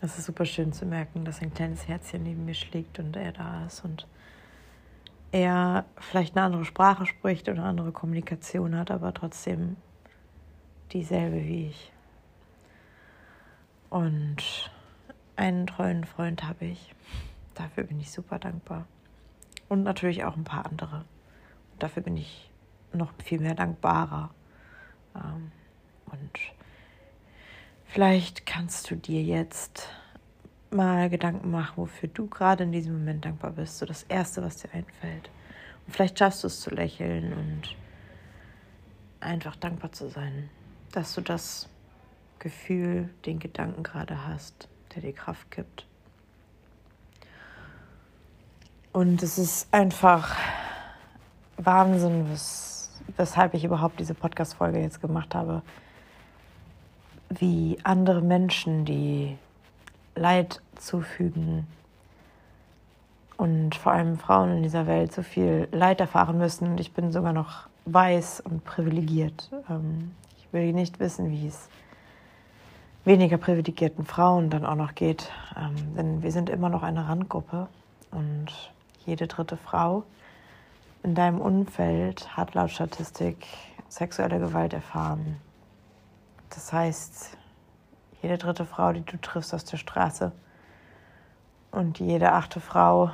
[0.00, 3.32] es ist super schön zu merken, dass ein kleines Herzchen neben mir schlägt und er
[3.32, 4.06] da ist und
[5.32, 9.76] er vielleicht eine andere Sprache spricht oder eine andere Kommunikation hat, aber trotzdem
[10.92, 11.92] dieselbe wie ich.
[13.90, 14.70] Und
[15.36, 16.94] einen treuen Freund habe ich.
[17.54, 18.86] Dafür bin ich super dankbar.
[19.68, 21.04] Und natürlich auch ein paar andere.
[21.72, 22.50] Und dafür bin ich
[22.92, 24.30] noch viel mehr dankbarer.
[25.14, 25.52] Ähm,
[26.06, 26.38] und
[27.92, 29.88] vielleicht kannst du dir jetzt
[30.70, 33.78] mal Gedanken machen, wofür du gerade in diesem Moment dankbar bist.
[33.78, 35.30] So das Erste, was dir einfällt.
[35.86, 37.76] Und vielleicht schaffst du es zu lächeln und
[39.18, 40.48] einfach dankbar zu sein,
[40.92, 41.68] dass du das
[42.38, 45.86] Gefühl, den Gedanken gerade hast, der dir Kraft gibt.
[48.92, 50.36] Und es ist einfach
[51.56, 55.62] Wahnsinn, was, weshalb ich überhaupt diese Podcast-Folge jetzt gemacht habe.
[57.30, 59.38] Wie andere Menschen, die
[60.14, 61.66] Leid zufügen
[63.36, 66.72] und vor allem Frauen in dieser Welt so viel Leid erfahren müssen.
[66.72, 69.50] Und ich bin sogar noch weiß und privilegiert.
[69.70, 71.68] Ähm, ich will nicht wissen, wie es
[73.04, 75.30] weniger privilegierten Frauen dann auch noch geht.
[75.56, 77.68] Ähm, denn wir sind immer noch eine Randgruppe
[78.10, 78.48] und
[79.06, 80.04] jede dritte Frau
[81.02, 83.46] in deinem Umfeld hat laut Statistik
[83.88, 85.36] sexuelle Gewalt erfahren.
[86.50, 87.36] Das heißt,
[88.22, 90.32] jede dritte Frau, die du triffst aus der Straße
[91.70, 93.10] und jede achte Frau,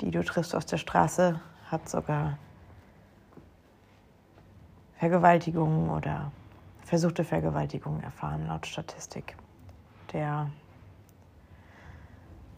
[0.00, 2.38] die du triffst aus der Straße, hat sogar
[4.98, 6.30] Vergewaltigungen oder
[6.84, 9.36] versuchte Vergewaltigungen erfahren, laut Statistik
[10.12, 10.50] der,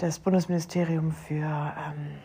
[0.01, 2.19] des Bundesministeriums für ähm,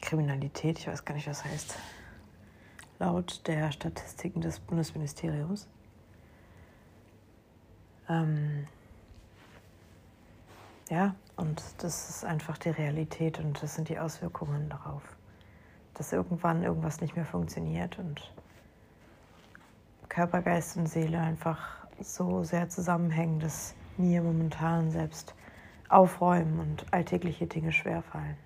[0.00, 0.78] Kriminalität.
[0.78, 1.78] Ich weiß gar nicht, was heißt.
[2.98, 5.68] Laut der Statistiken des Bundesministeriums.
[8.08, 8.66] Ähm,
[10.90, 15.02] ja, und das ist einfach die Realität und das sind die Auswirkungen darauf,
[15.94, 18.32] dass irgendwann irgendwas nicht mehr funktioniert und
[20.08, 25.34] Körper, Geist und Seele einfach so sehr zusammenhängen, dass mir momentan selbst
[25.88, 28.36] aufräumen und alltägliche Dinge schwerfallen.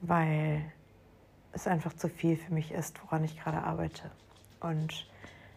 [0.00, 0.64] Weil
[1.52, 4.10] es einfach zu viel für mich ist, woran ich gerade arbeite.
[4.60, 5.06] Und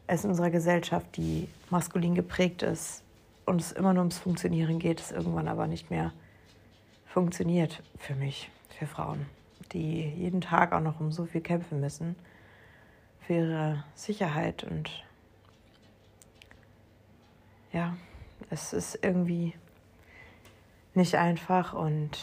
[0.08, 3.04] es in unserer Gesellschaft, die maskulin geprägt ist
[3.46, 6.12] und es immer nur ums Funktionieren geht, es irgendwann aber nicht mehr
[7.06, 9.26] funktioniert für mich, für Frauen,
[9.72, 12.16] die jeden Tag auch noch um so viel kämpfen müssen
[13.22, 14.90] für ihre Sicherheit und
[17.72, 17.96] ja,
[18.50, 19.54] es ist irgendwie
[20.94, 22.18] nicht einfach und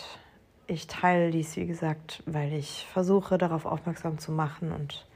[0.67, 5.07] ich teile dies, wie gesagt, weil ich versuche darauf aufmerksam zu machen und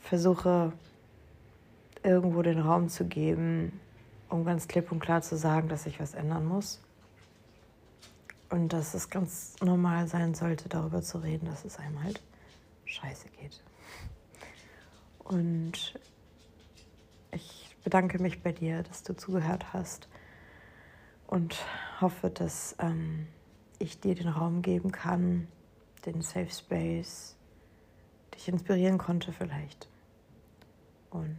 [0.00, 0.72] versuche
[2.04, 3.80] irgendwo den Raum zu geben,
[4.28, 6.80] um ganz klipp und klar zu sagen, dass ich was ändern muss.
[8.50, 12.22] Und dass es ganz normal sein sollte, darüber zu reden, dass es einem halt
[12.84, 13.62] scheiße geht.
[15.18, 15.98] Und
[17.32, 20.08] ich bedanke mich bei dir, dass du zugehört hast
[21.26, 21.56] und
[22.00, 23.26] hoffe, dass ähm,
[23.78, 25.48] ich dir den Raum geben kann,
[26.06, 27.36] den Safe Space,
[28.34, 29.88] dich inspirieren konnte vielleicht.
[31.10, 31.38] Und